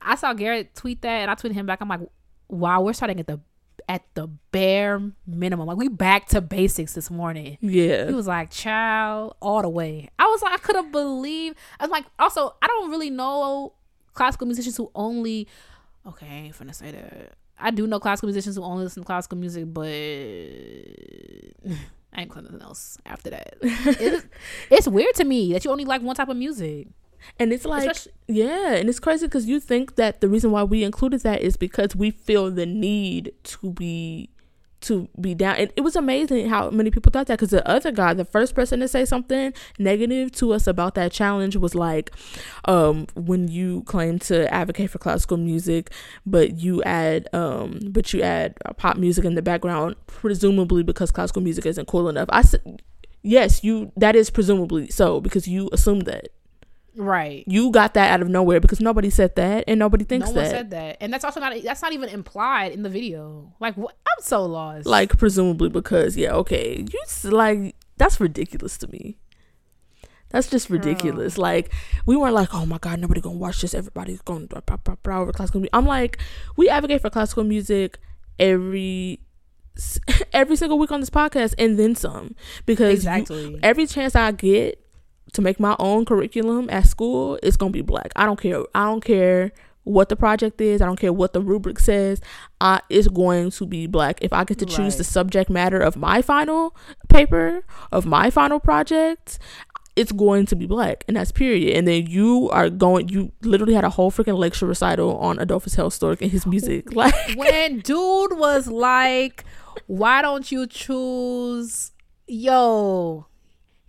[0.00, 1.80] I saw Garrett tweet that and I tweeted him back.
[1.80, 2.00] I'm like,
[2.48, 3.40] wow, we're starting at the
[3.88, 5.66] at the bare minimum.
[5.66, 7.58] Like we back to basics this morning.
[7.60, 8.06] Yeah.
[8.06, 10.08] He was like, child, all the way.
[10.18, 13.74] I was like, I couldn't believe I was like, also, I don't really know
[14.14, 15.48] classical musicians who only
[16.06, 17.34] okay, I ain't finna say that.
[17.58, 19.84] I do know classical musicians who only listen to classical music, but
[22.12, 23.54] I ain't nothing else after that.
[23.62, 24.26] it's,
[24.70, 26.88] it's weird to me that you only like one type of music.
[27.38, 30.62] And it's like, Especially- yeah, and it's crazy because you think that the reason why
[30.64, 34.30] we included that is because we feel the need to be
[34.82, 35.56] to be down.
[35.56, 38.54] And it was amazing how many people thought that because the other guy, the first
[38.54, 42.10] person to say something negative to us about that challenge was like,
[42.66, 45.90] um, when you claim to advocate for classical music,
[46.24, 51.42] but you add, um, but you add pop music in the background, presumably because classical
[51.42, 52.28] music isn't cool enough.
[52.30, 52.82] I said,
[53.22, 53.92] yes, you.
[53.96, 56.28] That is presumably so because you assume that
[56.96, 57.44] Right.
[57.46, 60.44] you got that out of nowhere because nobody said that and nobody thinks no one
[60.44, 60.50] that.
[60.50, 63.54] said that, and that's also not that's not even implied in the video.
[63.60, 63.96] Like, what?
[64.06, 64.86] I'm so lost.
[64.86, 69.18] Like presumably because yeah, okay, you like that's ridiculous to me.
[70.30, 71.36] That's just ridiculous.
[71.38, 71.72] Like
[72.06, 73.74] we weren't like, oh my god, nobody gonna watch this.
[73.74, 75.74] Everybody's going to blah, blah, blah, over classical music.
[75.74, 76.18] I'm like,
[76.56, 77.98] we advocate for classical music
[78.38, 79.20] every
[80.32, 82.34] every single week on this podcast and then some
[82.66, 83.60] because you- exactly.
[83.62, 84.79] every chance I get
[85.32, 88.12] to make my own curriculum at school, it's gonna be black.
[88.16, 88.62] I don't care.
[88.74, 89.52] I don't care
[89.84, 90.82] what the project is.
[90.82, 92.20] I don't care what the rubric says.
[92.60, 94.18] I it's going to be black.
[94.22, 94.98] If I get to choose Right.
[94.98, 96.76] the subject matter of my final
[97.08, 99.38] paper of my final project,
[99.96, 101.76] it's going to be black, and that's period.
[101.76, 103.08] And then you are going.
[103.08, 106.92] You literally had a whole freaking lecture recital on Adolphus Hailstork and his music.
[106.94, 109.44] Like, when dude was like,
[109.86, 111.92] "Why don't you choose?"
[112.26, 113.26] Yo,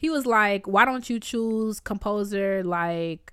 [0.01, 3.31] he was like, "Why don't you choose composer like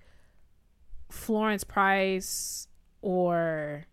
[1.11, 2.69] Florence Price
[3.01, 3.87] or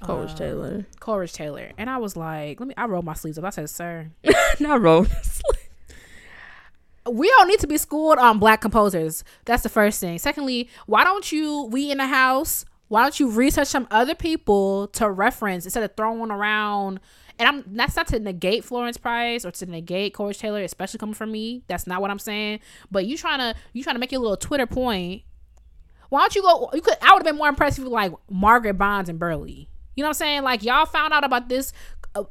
[0.00, 3.36] Coach um, Taylor, Coleridge Taylor?" And I was like, "Let me." I rolled my sleeves
[3.36, 3.44] up.
[3.44, 4.12] I said, "Sir."
[4.60, 5.42] not Rose.
[7.10, 9.24] we don't need to be schooled on black composers.
[9.44, 10.20] That's the first thing.
[10.20, 12.64] Secondly, why don't you we in the house?
[12.86, 17.00] Why don't you research some other people to reference instead of throwing around?
[17.38, 21.14] And I'm that's not to negate Florence Price or to negate Coach Taylor, especially coming
[21.14, 21.62] from me.
[21.68, 22.60] That's not what I'm saying.
[22.90, 25.22] But you trying to you trying to make your little Twitter point.
[26.08, 26.70] Why don't you go?
[26.72, 26.96] You could.
[27.02, 29.66] I would have been more impressed if you like Margaret Bonds and Burleigh.
[29.96, 30.42] You know what I'm saying?
[30.42, 31.72] Like y'all found out about this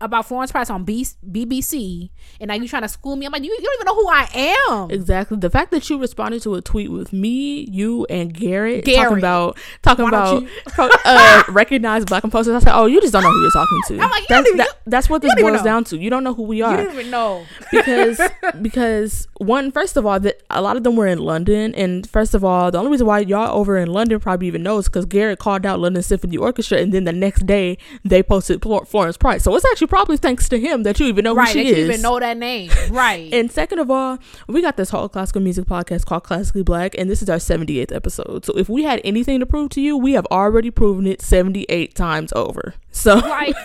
[0.01, 2.09] about Florence Price on B- BBC,
[2.39, 3.25] and now you trying to school me.
[3.25, 4.29] I'm like, you, you don't even know who I
[4.69, 4.91] am.
[4.91, 5.37] Exactly.
[5.37, 9.03] The fact that you responded to a tweet with me, you, and Garrett, Garrett.
[9.03, 10.43] talking about talking about
[11.05, 12.55] uh, recognized black composers.
[12.55, 14.57] I said, "Oh, you just don't know who you're talking to." I'm like, that's, even-
[14.57, 15.97] that- that's what this boils down to.
[15.97, 16.71] You don't know who we are.
[16.71, 17.45] You didn't even know.
[17.71, 18.19] because
[18.61, 22.33] because one, first of all, that a lot of them were in London, and first
[22.33, 25.39] of all, the only reason why y'all over in London probably even knows because Garrett
[25.39, 29.43] called out London Symphony Orchestra, and then the next day they posted Florence Price.
[29.43, 31.69] So it's actually probably thanks to him that you even know right, who she that
[31.71, 31.77] is.
[31.77, 32.71] you even know that name.
[32.89, 33.33] Right.
[33.33, 37.09] And second of all, we got this whole classical music podcast called Classically Black, and
[37.09, 38.45] this is our 78th episode.
[38.45, 41.95] So if we had anything to prove to you, we have already proven it 78
[41.95, 42.75] times over.
[42.91, 43.55] So like,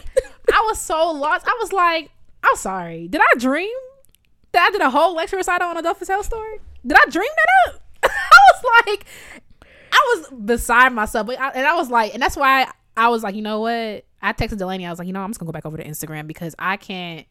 [0.52, 1.46] I was so lost.
[1.46, 2.10] I was like,
[2.42, 3.08] I'm sorry.
[3.08, 3.70] Did I dream
[4.52, 6.58] that I did a whole lecture recital on Adolphus Hailstork?
[6.86, 7.82] Did I dream that up?
[8.04, 9.04] I was like,
[9.92, 11.26] I was beside myself.
[11.26, 14.04] But I, and I was like, and that's why I was like, you know what?
[14.22, 14.86] I texted Delaney.
[14.86, 16.76] I was like, you know, I'm just gonna go back over to Instagram because I
[16.76, 17.26] can't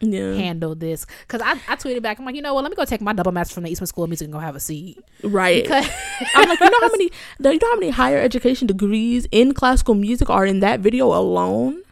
[0.00, 1.06] yeah, handle this.
[1.26, 2.18] Because I, I tweeted back.
[2.18, 2.62] I'm like, you know what?
[2.62, 4.40] Let me go take my double master from the Eastman School of Music and go
[4.40, 4.98] have a seat.
[5.22, 5.62] right.
[5.62, 5.88] Because
[6.34, 9.94] I'm like, you know how many, you know how many higher education degrees in classical
[9.94, 11.82] music are in that video alone?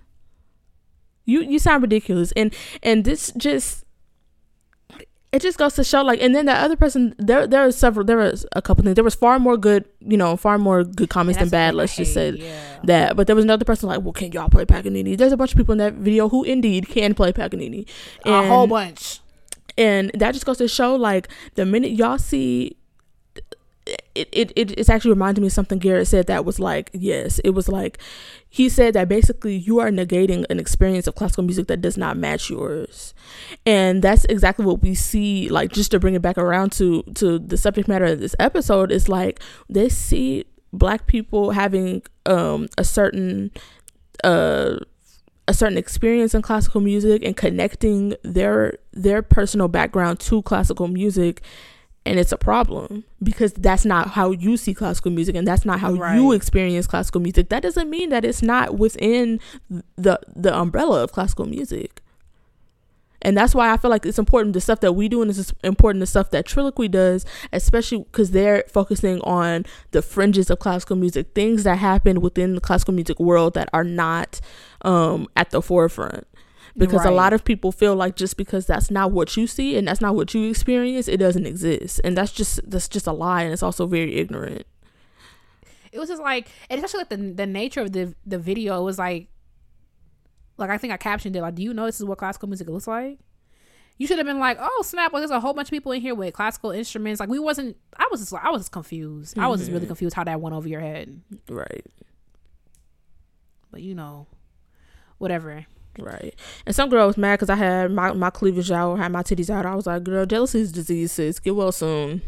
[1.27, 3.85] You you sound ridiculous, and and this just
[5.33, 8.05] it just goes to show like and then that other person there there are several
[8.05, 8.97] there was a couple things.
[8.97, 12.15] There was far more good you know far more good comments than bad let's just
[12.15, 12.79] say yeah.
[12.85, 13.17] that.
[13.17, 15.17] But there was another person like well can y'all play paganini?
[15.17, 17.87] There's a bunch of people in that video who indeed can play paganini.
[18.25, 19.21] A whole bunch.
[19.79, 22.77] and that just goes to show like the minute y'all see
[24.15, 27.39] it, it, it it's actually reminded me of something Garrett said that was like yes
[27.41, 27.99] it was like
[28.49, 32.17] he said that basically you are negating an experience of classical music that does not
[32.17, 33.15] match yours
[33.67, 37.39] and that's exactly what we see like just to bring it back around to to
[37.39, 42.85] the subject matter of this episode is like they see black people having um a
[42.85, 43.51] certain
[44.25, 44.77] uh
[45.49, 51.43] a certain experience in classical music and connecting their their personal background to classical music
[52.07, 55.81] and it's a problem because that's not how you see classical music and that's not
[55.81, 57.51] how you experience classical music.
[57.51, 59.39] That doesn't mean that it's not within
[59.97, 62.01] the the umbrella of classical music
[63.23, 65.53] And that's why I feel like it's important the stuff that we do and it's
[65.63, 70.97] important the stuff that Trilloquy does, especially because they're focusing on the fringes of classical
[70.97, 74.41] music, things that happen within the classical music world that are not
[74.83, 76.27] um, at the forefront.
[76.77, 77.13] Because right.
[77.13, 80.01] a lot of people feel like just because that's not what you see and that's
[80.01, 82.01] not what you experience it doesn't exist.
[82.05, 84.67] And that's just that's just a lie and it's also very ignorant.
[85.93, 88.85] It was just like and especially like the the nature of the the video it
[88.85, 89.27] was like
[90.61, 92.69] like I think I captioned it like do you know this is what classical music
[92.69, 93.19] looks like
[93.99, 96.01] you should have been like oh snap well there's a whole bunch of people in
[96.01, 99.45] here with classical instruments like we wasn't I was just I was confused mm-hmm.
[99.45, 99.89] I was just really mm-hmm.
[99.89, 101.87] confused how that went over your head right
[103.71, 104.27] but you know
[105.19, 105.67] whatever
[105.99, 106.35] Right.
[106.67, 109.51] And some girl was mad because I had my, my cleavage out, had my titties
[109.51, 109.67] out.
[109.67, 111.39] I was like, girl, jealousy is disease, sis.
[111.41, 112.23] Get well soon.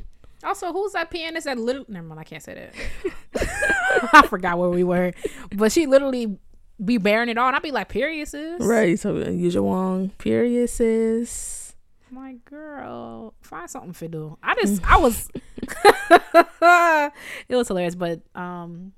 [0.44, 1.84] Also, who's that pianist that little?
[1.88, 4.10] Never mind, I can't say that.
[4.12, 5.12] I forgot where we were,
[5.54, 6.38] but she literally
[6.84, 8.98] be bearing it all, and I'd be like, "Period, sis." Right.
[8.98, 10.10] So use your wrong.
[10.18, 11.74] Period, sis.
[12.10, 14.36] My girl, find something for do.
[14.42, 15.30] I just, I was,
[17.48, 18.92] it was hilarious, but um,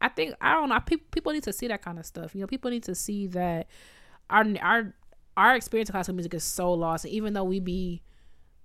[0.00, 0.78] I think I don't know.
[0.80, 2.34] People people need to see that kind of stuff.
[2.34, 3.66] You know, people need to see that
[4.30, 4.94] our our
[5.36, 7.04] our experience of classical music is so lost.
[7.04, 8.02] And even though we be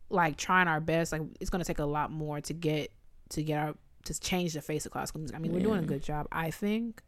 [0.10, 2.92] like trying our best, like it's gonna take a lot more to get
[3.30, 3.76] to get our
[4.06, 5.36] to change the face of classical music.
[5.36, 5.58] I mean, yeah.
[5.58, 7.02] we're doing a good job, I think,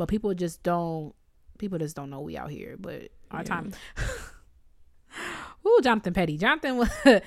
[0.00, 1.14] but people just don't.
[1.58, 2.76] People just don't know we out here.
[2.78, 3.44] But our yeah.
[3.44, 3.72] time.
[5.66, 6.38] Ooh, Jonathan Petty.
[6.38, 6.88] Jonathan was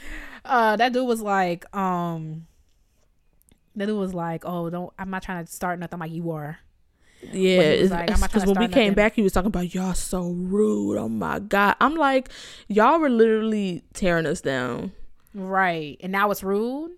[0.46, 2.48] uh that dude was like, um
[3.76, 4.92] then it was like, oh, don't.
[4.98, 5.98] I'm not trying to start nothing.
[5.98, 6.58] I'm like, you are.
[7.32, 10.98] Yeah, because when we came back, he was talking about y'all so rude.
[10.98, 12.30] Oh my god, I'm like,
[12.68, 14.94] y'all were literally tearing us down.
[15.36, 16.92] Right, and now it's rude.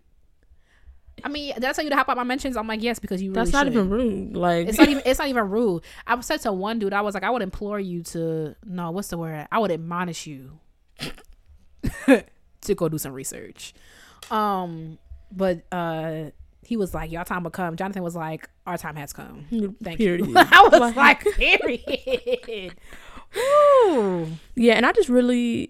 [1.24, 2.58] I mean, did I tell you to hop out my mentions?
[2.58, 3.32] I'm like, yes, because you.
[3.32, 3.74] Really That's not should.
[3.74, 4.36] even rude.
[4.36, 5.04] Like, it's not even.
[5.06, 5.84] It's not even rude.
[6.06, 8.56] I said to one dude, I was like, I would implore you to.
[8.66, 9.48] No, what's the word?
[9.52, 10.60] I would admonish you
[12.06, 13.74] to go do some research.
[14.30, 14.98] Um,
[15.32, 16.32] but uh
[16.66, 19.46] he was like, "Y'all time will come." Jonathan was like, "Our time has come."
[19.84, 20.26] Thank period.
[20.26, 20.34] you.
[20.38, 22.76] I was like, "Period."
[24.56, 25.70] Yeah, and I just really,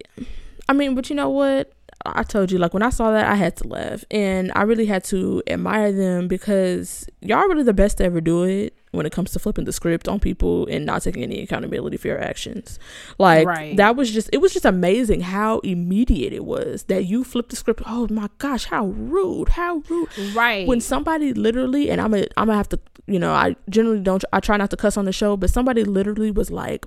[0.70, 1.74] I mean, but you know what?
[2.06, 4.86] I told you, like when I saw that, I had to laugh, and I really
[4.86, 9.06] had to admire them because y'all are really the best to ever do it when
[9.06, 12.22] it comes to flipping the script on people and not taking any accountability for your
[12.22, 12.80] actions.
[13.18, 13.78] Like right.
[13.78, 17.56] that was just it was just amazing how immediate it was that you flipped the
[17.56, 17.82] script.
[17.86, 19.50] Oh my gosh, how rude.
[19.50, 20.10] How rude.
[20.34, 20.68] Right.
[20.68, 24.24] When somebody literally and I'm a, I'm gonna have to, you know, I generally don't
[24.32, 26.86] I try not to cuss on the show, but somebody literally was like,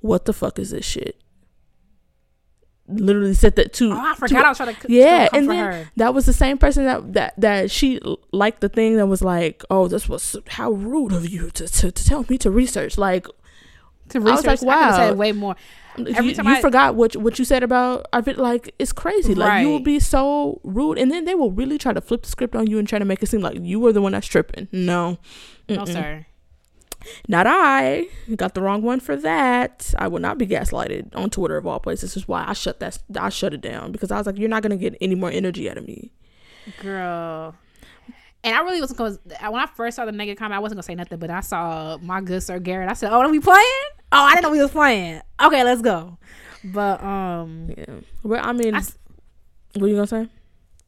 [0.00, 1.20] "What the fuck is this shit?"
[2.88, 3.92] Literally said that to.
[3.92, 4.92] Oh, I forgot to, I was trying to.
[4.92, 5.90] Yeah, and then her.
[5.96, 8.00] that was the same person that that that she
[8.32, 11.90] liked the thing that was like, oh, this was how rude of you to to,
[11.90, 12.98] to tell me to research.
[12.98, 13.26] Like
[14.10, 15.56] to research, I was like, wow, I said way more.
[15.98, 18.92] Every you, time you I, forgot what what you said about I feel like it's
[18.92, 19.34] crazy.
[19.34, 19.60] Like right.
[19.62, 22.54] you will be so rude, and then they will really try to flip the script
[22.54, 24.68] on you and try to make it seem like you were the one that's tripping.
[24.72, 25.18] No,
[25.68, 25.76] Mm-mm.
[25.76, 26.26] no, sir.
[27.28, 28.06] Not I.
[28.36, 29.92] Got the wrong one for that.
[29.98, 32.14] I will not be gaslighted on Twitter of all places.
[32.14, 32.98] This is why I shut that.
[33.18, 35.70] I shut it down because I was like, you're not gonna get any more energy
[35.70, 36.12] out of me,
[36.80, 37.54] girl.
[38.44, 40.76] And I really wasn't going to, When I first saw the negative comment, I wasn't
[40.76, 41.18] gonna say nothing.
[41.18, 42.88] But I saw my good sir Garrett.
[42.88, 43.82] I said, "Oh, are we playing?
[44.12, 45.20] Oh, I didn't know we was playing.
[45.42, 46.16] Okay, let's go."
[46.62, 47.94] But um, yeah.
[48.22, 48.82] Well, I mean, I,
[49.74, 50.28] what are you gonna say?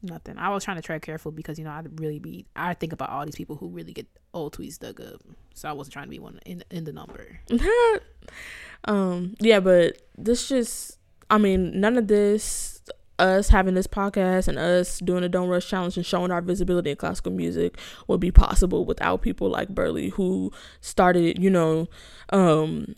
[0.01, 0.37] Nothing.
[0.37, 2.45] I was trying to tread careful because you know I'd really be.
[2.55, 5.21] I think about all these people who really get old tweets dug up,
[5.53, 7.39] so I wasn't trying to be one in in the number.
[8.85, 9.35] um.
[9.39, 10.97] Yeah, but this just.
[11.29, 12.81] I mean, none of this,
[13.19, 16.89] us having this podcast and us doing the Don't Rush Challenge and showing our visibility
[16.89, 17.77] in classical music
[18.07, 21.43] would be possible without people like Burleigh who started.
[21.43, 21.87] You know,
[22.29, 22.95] um,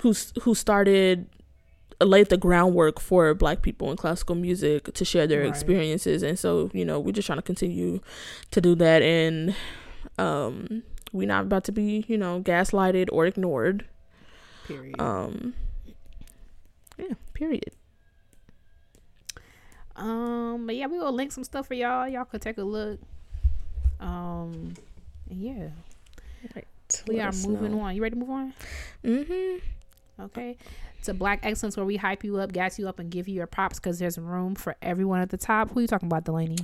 [0.00, 1.28] who who started
[2.04, 5.48] laid the groundwork for black people in classical music to share their right.
[5.48, 6.22] experiences.
[6.22, 8.00] And so you know we're just trying to continue
[8.50, 9.02] to do that.
[9.02, 9.54] And
[10.18, 10.82] um
[11.12, 13.86] we're not about to be you know gaslighted or ignored.
[14.66, 15.00] Period.
[15.00, 15.54] Um
[16.98, 17.72] yeah period.
[19.96, 22.08] Um but yeah we will link some stuff for y'all.
[22.08, 23.00] Y'all could take a look.
[24.00, 24.74] Um
[25.28, 25.68] yeah.
[26.54, 26.66] Right.
[27.08, 27.80] we are moving know.
[27.80, 27.96] on.
[27.96, 28.52] You ready to move on?
[29.02, 30.22] Mm-hmm.
[30.22, 30.56] Okay
[31.04, 33.46] to Black Excellence, where we hype you up, gas you up, and give you your
[33.46, 35.70] props because there's room for everyone at the top.
[35.70, 36.58] Who are you talking about, Delaney?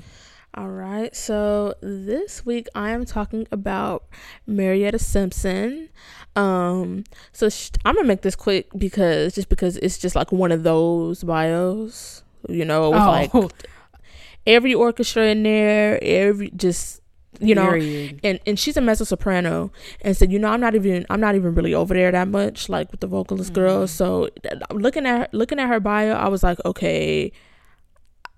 [0.54, 4.04] All right, so this week I am talking about
[4.48, 5.88] Marietta Simpson.
[6.34, 10.50] Um, so sh- I'm gonna make this quick because just because it's just like one
[10.50, 13.38] of those bios, you know, with oh.
[13.40, 13.52] like
[14.46, 16.99] every orchestra in there, every just
[17.38, 18.18] you know Period.
[18.24, 19.70] and and she's a mezzo soprano
[20.02, 22.68] and said you know i'm not even i'm not even really over there that much
[22.68, 23.88] like with the vocalist girl Mhm.
[23.88, 24.28] so
[24.72, 27.30] looking at her, looking at her bio i was like okay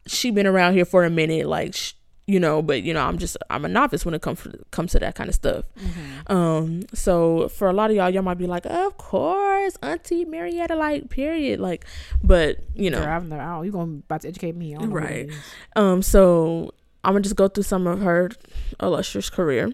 [0.07, 1.95] she been around here for a minute like sh-
[2.27, 4.99] you know but you know i'm just i'm a novice when it comes comes to
[4.99, 6.31] that kind of stuff Mhm.
[6.31, 10.77] um so for a lot of y'all y'all might be like of course auntie marietta
[10.77, 11.85] like period like
[12.23, 14.75] but you know Girl, I've never, I don't, you gonna about to educate me?
[14.75, 15.31] I don't know what it Right.
[15.77, 16.73] um, so
[17.05, 18.31] I'm gonna just go through some of her
[18.81, 19.73] illustrious career.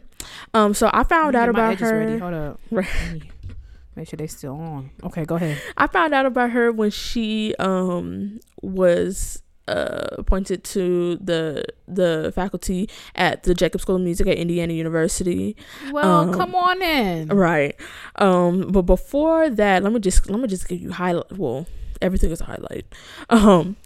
[0.54, 2.12] Um, so I found out me get my about edges ready.
[2.12, 2.18] her.
[2.18, 2.60] Hold up.
[3.96, 4.90] Make sure they still on.
[5.02, 5.60] Okay, go ahead.
[5.76, 12.88] I found out about her when she um was uh appointed to the the faculty
[13.16, 15.56] at the Jacob School of Music at Indiana University.
[15.90, 17.28] Well, Um, come on in.
[17.28, 17.74] Right.
[18.16, 21.36] Um, but before that, let me just let me just give you highlight.
[21.36, 21.66] Well,
[22.00, 22.86] everything is a highlight.
[23.30, 23.76] Um,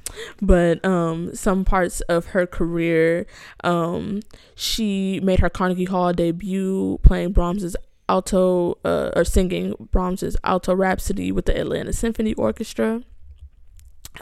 [0.40, 3.26] but um, some parts of her career,
[3.64, 4.20] um,
[4.54, 7.76] she made her Carnegie Hall debut playing Brahms's
[8.08, 13.02] alto uh, or singing Brahms's alto Rhapsody with the Atlanta Symphony Orchestra.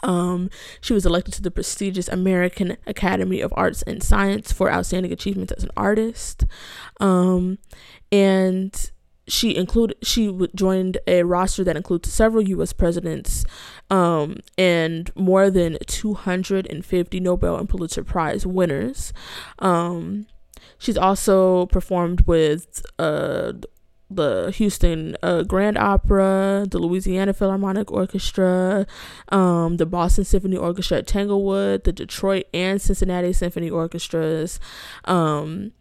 [0.03, 0.51] Um,
[0.81, 5.53] she was elected to the prestigious American Academy of Arts and Science for outstanding achievements
[5.53, 6.45] as an artist.
[7.01, 7.59] Um,
[8.13, 8.91] and
[9.27, 12.73] she included she joined a roster that includes several U.S.
[12.73, 13.45] presidents,
[13.91, 19.13] um, and more than 250 Nobel and Pulitzer Prize winners.
[19.59, 20.27] Um,
[20.79, 23.53] she's also performed with uh,
[24.11, 28.87] the Houston uh, Grand Opera, the Louisiana Philharmonic Orchestra,
[29.31, 34.59] um, the Boston Symphony Orchestra at Tanglewood, the Detroit and Cincinnati Symphony Orchestras.
[35.05, 35.73] Um,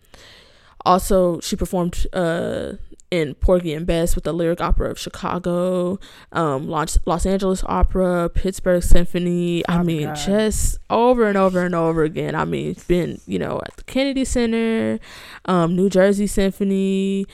[0.86, 2.74] also, she performed uh,
[3.12, 6.00] in Porgy and Bess with the Lyric Opera of Chicago,
[6.32, 9.68] um, Los, Los Angeles Opera, Pittsburgh Symphony.
[9.68, 10.16] I Oh mean, God.
[10.16, 12.36] just over and over and over again.
[12.36, 15.00] I mean, it's been you know at the Kennedy Center,
[15.46, 17.26] um, New Jersey Symphony,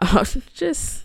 [0.00, 0.24] uh,
[0.54, 1.02] just.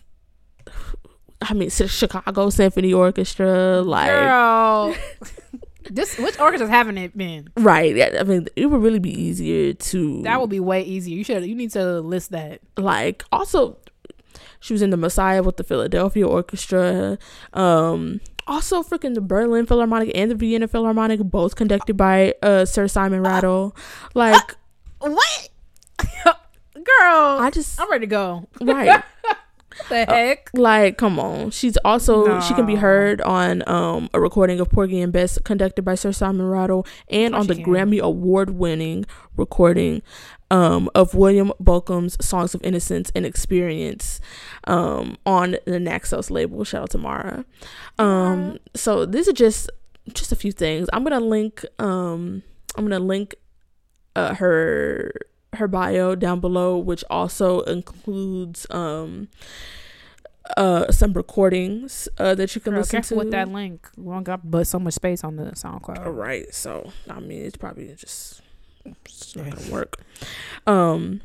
[1.42, 4.94] I mean, Chicago Symphony Orchestra, like Girl,
[5.90, 7.50] this which orchestras haven't it been?
[7.56, 8.14] right.
[8.20, 11.16] I mean, it would really be easier to That would be way easier.
[11.16, 11.46] You should.
[11.46, 12.60] You need to list that.
[12.78, 13.78] like also
[14.60, 17.18] she was in the messiah with the philadelphia orchestra
[17.54, 22.88] um also freaking the berlin philharmonic and the vienna philharmonic both conducted by uh sir
[22.88, 23.76] simon rattle
[24.16, 24.56] like
[25.00, 25.50] What?
[26.74, 28.48] Girl, i just I'm ready to go.
[28.62, 29.04] right
[29.90, 30.50] the heck?
[30.54, 35.00] like come on she's also she can be heard on um a recording of porgy
[35.00, 37.64] and bess conducted by sir simon rattle and on the can.
[37.66, 39.06] grammy award winning
[39.38, 40.02] recording
[40.52, 44.20] um of william Bolcom's songs of innocence and experience
[44.66, 46.64] um on the naxos label.
[46.64, 47.46] Shout out to mara.
[47.98, 49.70] Um so these are just
[50.14, 50.88] just a few things.
[50.94, 52.44] I'm gonna link um
[52.78, 53.36] i'm gonna link
[54.16, 55.12] uh her
[55.54, 59.28] her bio down below which also includes um
[60.58, 63.24] uh some recordings uh that you can Girl, listen careful to.
[63.24, 63.88] with that link.
[63.98, 66.06] We don't got but so much space on the SoundCloud.
[66.06, 68.42] all right so i mean it's probably just
[69.06, 70.02] it's not gonna work.
[70.68, 71.22] Um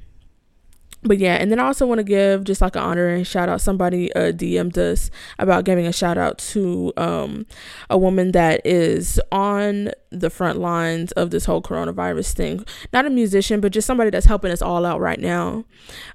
[1.05, 3.49] but yeah and then i also want to give just like an honor and shout
[3.49, 7.47] out somebody uh dm'd us about giving a shout out to um
[7.91, 12.65] a woman that is on the front lines of this whole coronavirus thing.
[12.93, 15.65] Not a musician but just somebody that's helping us all out right now.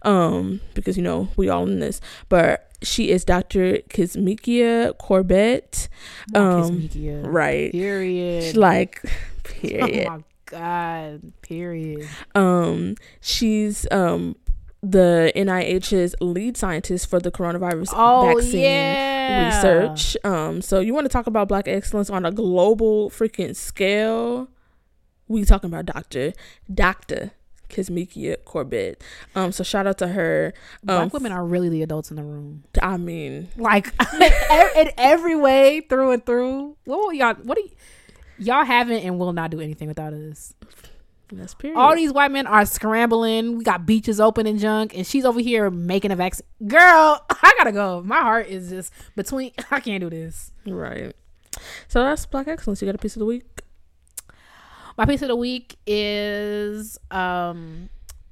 [0.03, 2.01] Um because you know we all in this.
[2.29, 5.89] But she is dr kizzmekia corbett.
[6.33, 7.21] Um, Mekia.
[7.25, 7.71] right.
[7.71, 8.55] Period.
[8.55, 9.09] like oh
[9.43, 10.07] period.
[10.07, 11.31] my god.
[11.41, 12.07] Period.
[12.35, 14.35] um she's um
[14.81, 19.55] the NIH's lead scientist for the coronavirus Oh vaccine yeah.
[19.57, 20.15] research.
[20.23, 24.47] Um so you want to talk about black excellence on a global freaking scale?
[25.27, 26.33] We talking about Dr.
[26.73, 27.31] Dr.
[27.69, 29.03] Kizzmekia Corbett.
[29.35, 30.53] Um so shout out to her.
[30.83, 32.63] Black Um, women are really the adults in the room.
[32.81, 33.93] I mean, Like
[34.77, 36.77] in every way, through and through.
[36.85, 37.35] What y'all?
[37.43, 37.73] What do y-
[38.39, 40.53] y'all haven't and will not do anything without us?
[41.31, 41.77] that's period.
[41.77, 43.57] All these white men are scrambling.
[43.57, 46.45] We got beaches open and junk, and she's over here making a vaccine.
[46.67, 48.01] Girl, I gotta go.
[48.03, 49.51] My heart is just between.
[49.71, 50.51] I can't do this.
[50.65, 51.15] right.
[51.87, 52.81] So that's black excellence.
[52.81, 53.61] You got a piece of the week?
[54.97, 57.89] My piece of the week is um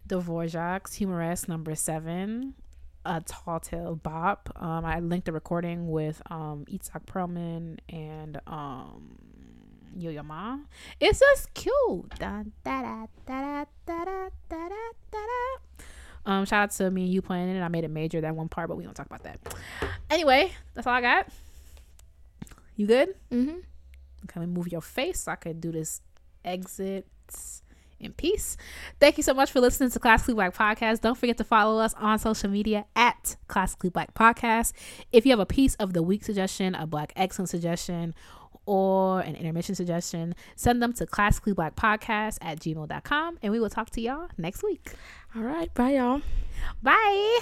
[0.07, 2.55] Dvorak's Humoresque number seven,
[3.05, 4.49] a tall tale bop.
[4.55, 9.17] Um, I linked a recording with um Itzhak Perlman and um
[9.97, 10.59] Yo Yo Ma.
[10.99, 12.09] It's just cute.
[12.19, 14.77] Da, da, da, da, da, da, da, da,
[15.11, 15.83] da.
[16.25, 17.61] Um, shout out to me and you playing it.
[17.61, 19.39] I made it major that one part, but we don't talk about that.
[20.11, 21.27] Anyway, that's all I got.
[22.75, 23.15] You good?
[23.31, 23.59] Mm-hmm.
[24.27, 26.01] Can we move your face so I could do this
[26.45, 27.07] exit
[27.99, 28.57] in peace.
[28.99, 31.01] Thank you so much for listening to Classically Black Podcast.
[31.01, 34.73] Don't forget to follow us on social media at Classically Black Podcast.
[35.11, 38.13] If you have a piece of the week suggestion, a Black excellence suggestion,
[38.67, 44.01] or an intermission suggestion, send them to classicallyblackpodcast at gmail.com and we will talk to
[44.01, 44.91] y'all next week.
[45.35, 45.73] All right.
[45.73, 46.21] Bye, y'all.
[46.83, 47.39] Bye.